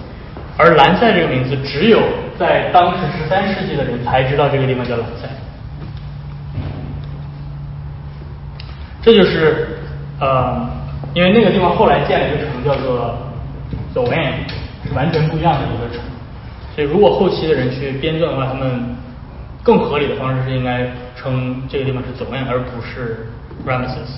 [0.60, 2.02] 而兰塞这个名字只有
[2.38, 5.30] 在当时十三世纪的人才知道这个地方叫兰塞。
[9.02, 9.80] 这就是
[10.20, 10.70] 呃，
[11.14, 13.18] 因为那个地方后来建了一个城叫做
[13.96, 14.34] Zoan，
[14.86, 16.04] 是完全不一样的一个城。
[16.76, 18.98] 所以如果后期的人去编撰的话，他们
[19.64, 23.28] 更合理的方式是应该称这个地方是 Zoan，而不是
[23.66, 24.12] Ramses。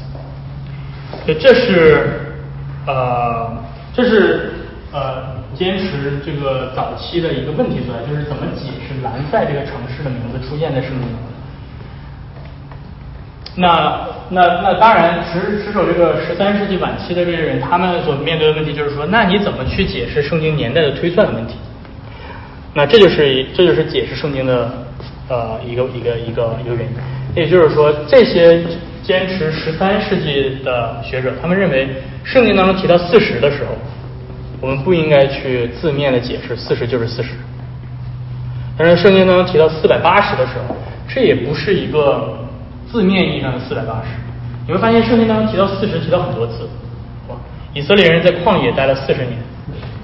[1.23, 2.33] 所以这是
[2.87, 3.55] 呃，
[3.93, 4.53] 这是
[4.91, 11.07] 呃，坚持这个早期的一个问题所在，就是怎么解释兰塞这个城市的名字出现在圣经。
[13.55, 21.53] 那那那当然，持持守这个十三世纪晚期的这些人，他们所面对的问题就是说，那你怎么去解释圣经年代的推算的问题？
[22.73, 24.67] 那这就是这就是解释圣经的
[25.29, 26.95] 呃一个一个一个一个原因。
[27.35, 28.63] 也就是说，这些
[29.03, 31.87] 坚持十三世纪的学者，他们认为
[32.23, 33.77] 圣经当中提到四十的时候，
[34.61, 37.31] 我们不应该去字面的解释四十就是四十。
[38.77, 40.75] 但是圣经当中提到四百八十的时候，
[41.09, 42.37] 这也不是一个。
[42.91, 44.09] 字面意义上的四百八十，
[44.67, 46.67] 你会发现圣经当中提到四十，提到很多次？
[47.73, 49.37] 以色列人在旷野待了四十年，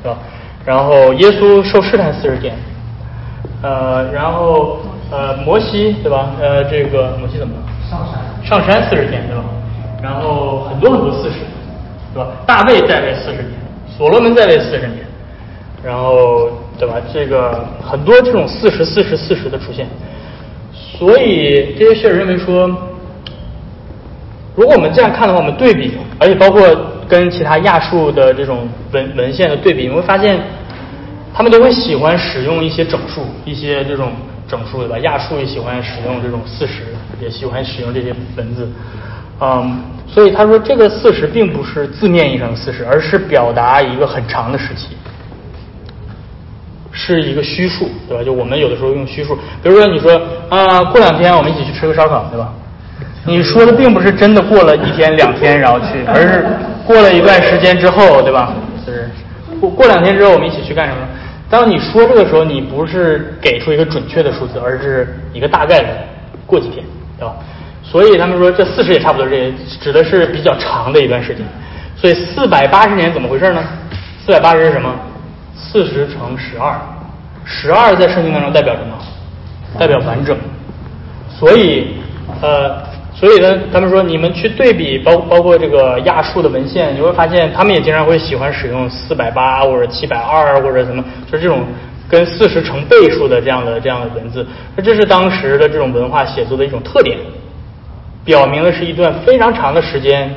[0.01, 0.17] 是吧？
[0.63, 2.55] 然后耶稣受试探四十天，
[3.61, 4.79] 呃，然后
[5.11, 6.29] 呃摩西，对吧？
[6.39, 7.61] 呃，这个摩西怎么了？
[7.89, 8.61] 上山。
[8.61, 9.43] 上山四十天，对吧？
[10.01, 11.39] 然后很多很多四十，
[12.13, 12.29] 对吧？
[12.45, 13.56] 大卫在位四十年，
[13.97, 14.99] 所罗门在位四十年，
[15.83, 16.95] 然后对吧？
[17.11, 19.87] 这个很多这种四十、四十、四十的出现。
[20.71, 22.67] 所以这些学者认为说，
[24.55, 26.61] 如果我们这样看的话，我们对比，而且包括
[27.07, 30.39] 跟其他亚述的这种文文献的对比，你会发现，
[31.33, 34.11] 他们都会喜欢使用一些整数，一些这种
[34.47, 34.99] 整数，对吧？
[34.99, 36.83] 亚述也喜欢使用这种四十，
[37.19, 38.69] 也喜欢使用这些文字，
[39.39, 44.97] 嗯，所以他说这个四十并不是字面意义上的四十，而是表达一个很长的时期。
[46.91, 48.23] 是一个虚数，对吧？
[48.23, 50.19] 就我们有的时候用虚数，比如说你说
[50.49, 52.51] 啊，过两天我们一起去吃个烧烤，对吧？
[53.23, 56.45] 你说的并不是真的过了一天两天然后去， 而是
[56.87, 58.53] 过了一段时间之后，对吧？
[58.85, 59.07] 就是
[59.59, 61.01] 过过两天之后我们一起去干什么？
[61.49, 65.87] 当你说这个时候，你不是给出一个准确的数字，而是一个大概的
[66.47, 66.83] 过几天，
[67.19, 67.35] 对吧？
[67.89, 71.45] 所以他们说这四十也差不多，这指的是比较长的一段时间。
[71.95, 73.63] 所以四百八十年怎么回事呢？
[74.25, 74.93] 四百八十是什么？
[75.55, 76.75] 四十乘十二，
[77.45, 78.97] 十二在圣经当中代表什么？
[79.79, 80.37] 代表完整。
[81.39, 81.87] 所以，
[82.41, 82.77] 呃，
[83.15, 91.63] 所以呢，他们说你们去对比，包包括这个亚述的文献，你会发现他们也经常会喜欢使用四百八或者七百二或者什么，就是这种
[92.09, 94.45] 跟四十成倍数的这样的这样的文字。
[94.75, 97.17] 那这是当时的这种文化写作的一种特点，
[98.27, 100.29] 表明的是一段非常长的时间，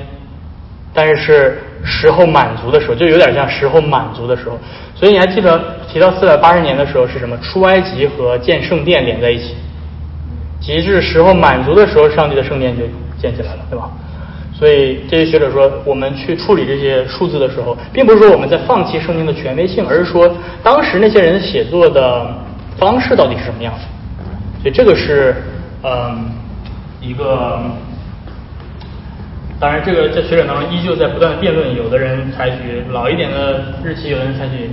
[0.95, 4.57] 但是是时候满足的时候，就有点像时候满足的时候。
[4.95, 7.37] 所以你还记得提到四百八十年的时候是什么？
[7.39, 9.57] 出埃及和建圣殿连在一起，
[10.61, 12.85] 极致时候满足的时候，上帝的圣殿就
[13.21, 13.91] 建起来了，对吧？
[14.57, 20.31] 所以这些学者说，我们去处理这些数字的时候，并不是说我们在放弃圣经的权威性，而是说
[20.63, 22.31] 当时那些人写作的
[22.79, 23.81] 方式到底是什么样子。
[24.63, 25.35] 所以这个是
[25.83, 26.31] 嗯
[27.01, 27.59] 一个。
[29.61, 31.77] 当然，这个在学者当中依旧在不断的辩论。
[31.77, 34.71] 有的人采取老一点的日期，有的人采取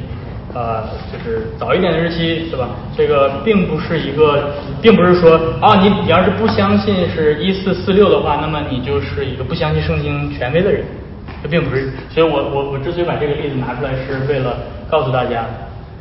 [0.56, 2.70] 呃，就是早一点的日期，对吧？
[2.96, 4.50] 这个并不是一个，
[4.82, 10.86] 并不是说啊，你你要是不相信是一四四六的话，那么你就是一个不相信圣经权威的人。
[11.44, 11.92] 这并不是。
[12.10, 14.58] 所以我我我之所以把这个例子拿出来，是为了
[14.90, 15.46] 告诉大家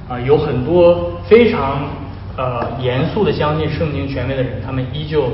[0.09, 1.89] 啊，有很多非常
[2.37, 5.33] 呃严肃的相信圣经权威的人，他们依旧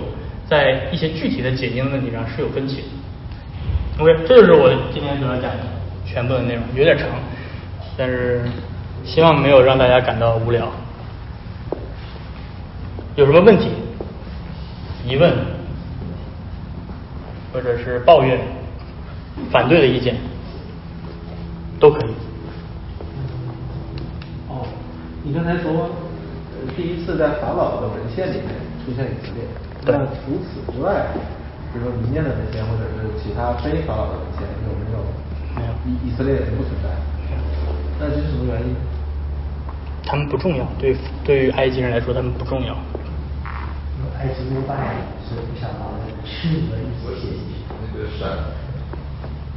[0.49, 4.03] 在一些具体的解经问题上是有分歧的。
[4.03, 5.59] OK，这就是我今天主要讲的
[6.05, 7.09] 全部的内容，有点长，
[7.97, 8.43] 但是
[9.05, 10.71] 希望没有让大家感到无聊。
[13.15, 13.69] 有什么问题、
[15.07, 15.33] 疑问，
[17.53, 18.41] 或者是抱怨、
[19.51, 20.17] 反对的意见，
[21.79, 22.11] 都可以。
[24.49, 24.67] 哦，
[25.23, 25.91] 你刚才说
[26.75, 28.49] 第一次在法老的文献里面
[28.85, 29.45] 出现以色列，
[29.85, 31.07] 那除此之外？
[31.73, 35.01] 比如说民间的文献，或者是其他非法老的文献，有没有？
[35.57, 36.89] 没有，以以色列人不存在。
[37.99, 38.77] 那这是什么原因？
[40.05, 42.77] 他们不重要，对对于埃及人来说，他们不重要。
[44.19, 44.77] 埃及多半
[45.25, 45.89] 是不想把
[46.25, 47.65] 虚拟的意思写进去。
[47.71, 48.37] 那个闪，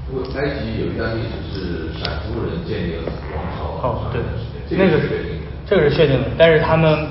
[0.08, 3.04] 不过埃及有一段历史是闪族人建立了
[3.36, 3.60] 王朝。
[3.84, 4.22] 哦，对，
[4.78, 7.10] 那个是这个是确定的，但是他们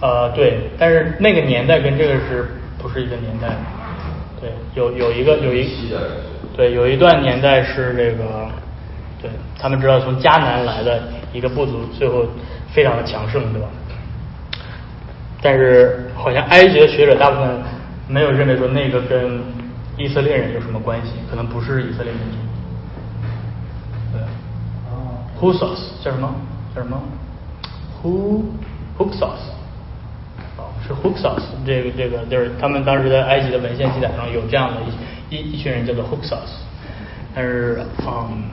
[0.00, 3.48] 呃对，但是那个年代跟这个是不是一个年代？
[4.40, 5.66] 对，有有一个有一
[6.54, 8.48] 对有一段年代是这个，
[9.22, 12.26] 对他们知道从迦南来的一个部族，最后
[12.72, 13.68] 非常的强盛，对吧？
[15.40, 17.62] 但是好像埃及的学者大部分
[18.08, 19.40] 没有认为说那个跟
[19.96, 22.36] 以色列人有什么关系，可能不是以色列民族。
[24.12, 24.20] 对
[25.40, 26.34] ，Husas 叫什么？
[26.74, 27.02] 叫什么
[28.02, 28.42] ？Hu
[28.98, 29.55] Husas。
[30.86, 34.80] 是 Hyksos，这个这个就是他们当时在埃及的文献记载上有这样的
[35.30, 36.48] 一一一群人叫做 Hyksos，
[37.34, 38.44] 但是嗯，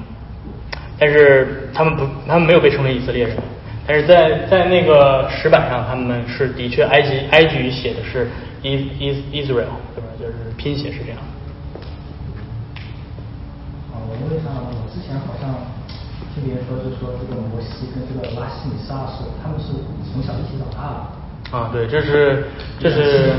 [0.97, 3.37] 但是他们不，他们没有被称为以色列人，
[3.85, 8.27] 但是在在那个石板上，他们是的确埃及埃及语写的是
[8.63, 10.09] Is Is Israel，对吧？
[10.19, 11.19] 就是拼写是这样。
[13.93, 14.49] 啊，我因为啥？
[14.57, 15.53] 我之前好像
[16.33, 19.69] 听别人说，就说这个摩西跟这个拉希米沙说，他们是
[20.11, 21.22] 从小一起长大的。
[21.53, 22.45] 啊，对，这是
[22.79, 23.31] 这是，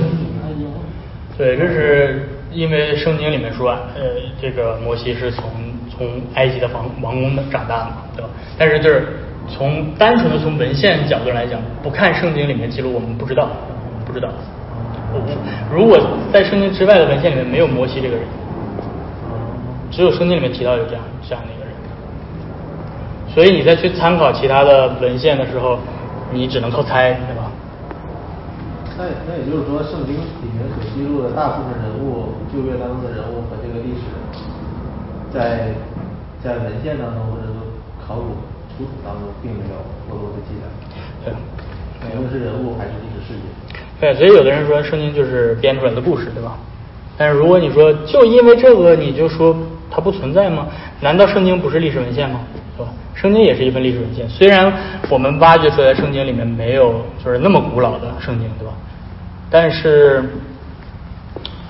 [1.37, 4.03] 对，这是因为圣经里面说，呃，
[4.41, 5.51] 这个摩西是从
[5.91, 8.29] 从埃及的王王宫的长大嘛，对吧？
[8.57, 9.09] 但是就是
[9.49, 13.49] 从单纯的从文献角度来讲，不看圣经里面记录，我们不知道，
[14.07, 14.29] 不知道。
[15.73, 15.99] 如果
[16.33, 18.25] 在圣经之外的文献里面没有摩西这个人，
[19.91, 21.75] 只有圣经里面提到有这样这样的一个人，
[23.35, 25.81] 所以你再去参考其他的文献的时候，
[26.33, 27.44] 你只能靠猜，对吧？
[28.97, 34.07] 那那也就是说，圣经里面所记录的大部分人物，旧约当中的人物和这个历史，
[35.33, 35.75] 在
[36.43, 37.57] 在文献当中或者说
[38.07, 38.39] 考古
[38.77, 40.71] 出土当中，并没有过多的记载。
[41.25, 41.35] 对，
[42.15, 43.45] 无论是人物还是历史事件。
[43.99, 46.57] 对，所以有的人说圣经就是编出来的故事，对吧？
[47.17, 49.57] 但是如果你说就因为这个你就说
[49.91, 50.67] 它不存在吗？
[51.01, 52.41] 难道圣经不是历史文献吗？
[52.77, 52.93] 对吧？
[53.15, 54.73] 圣经也是一份历史文献，虽然
[55.09, 58.75] 我们挖掘出来圣经里面没有就是那么古老的圣经，对吧？
[59.55, 60.21] 但是，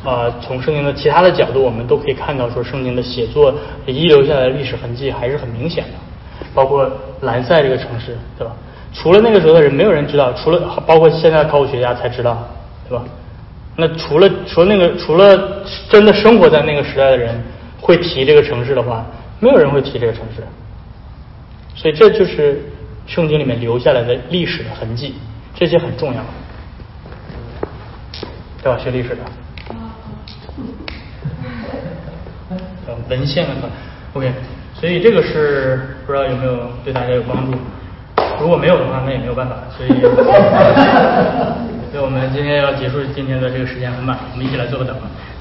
[0.07, 3.55] 呃，从圣经的其他的角度，我们都可以看到，说圣经的写作
[3.85, 6.47] 遗留下来的历史痕迹还是很明显的。
[6.55, 8.57] 包括兰塞这个城市，对吧？
[8.95, 10.32] 除了那个时候的人，没有人知道。
[10.32, 12.49] 除了包括现在考古学家才知道，
[12.89, 13.05] 对吧？
[13.76, 17.39] 那除了除了那个除了真的生活在那个时代的人
[17.82, 19.05] 会提这个城市的话，
[19.41, 20.43] 没有人会提这个城市。
[21.74, 22.64] 所以这就是
[23.07, 25.16] 圣经里面留下来的历史的痕迹，
[25.55, 26.24] 这些很重要。
[28.65, 28.79] 对吧？
[28.83, 29.21] 学历史的，
[33.11, 33.51] 文献的
[34.15, 34.33] ，OK，
[34.73, 37.59] 所以这个是不知道有没有对大家有帮助。
[38.41, 39.57] 如果没有的话，那也没有办法。
[39.77, 39.91] 所以，
[41.93, 45.01] 所以我们今天要结束今天的这个时间很晚，我们一起来做个祷告。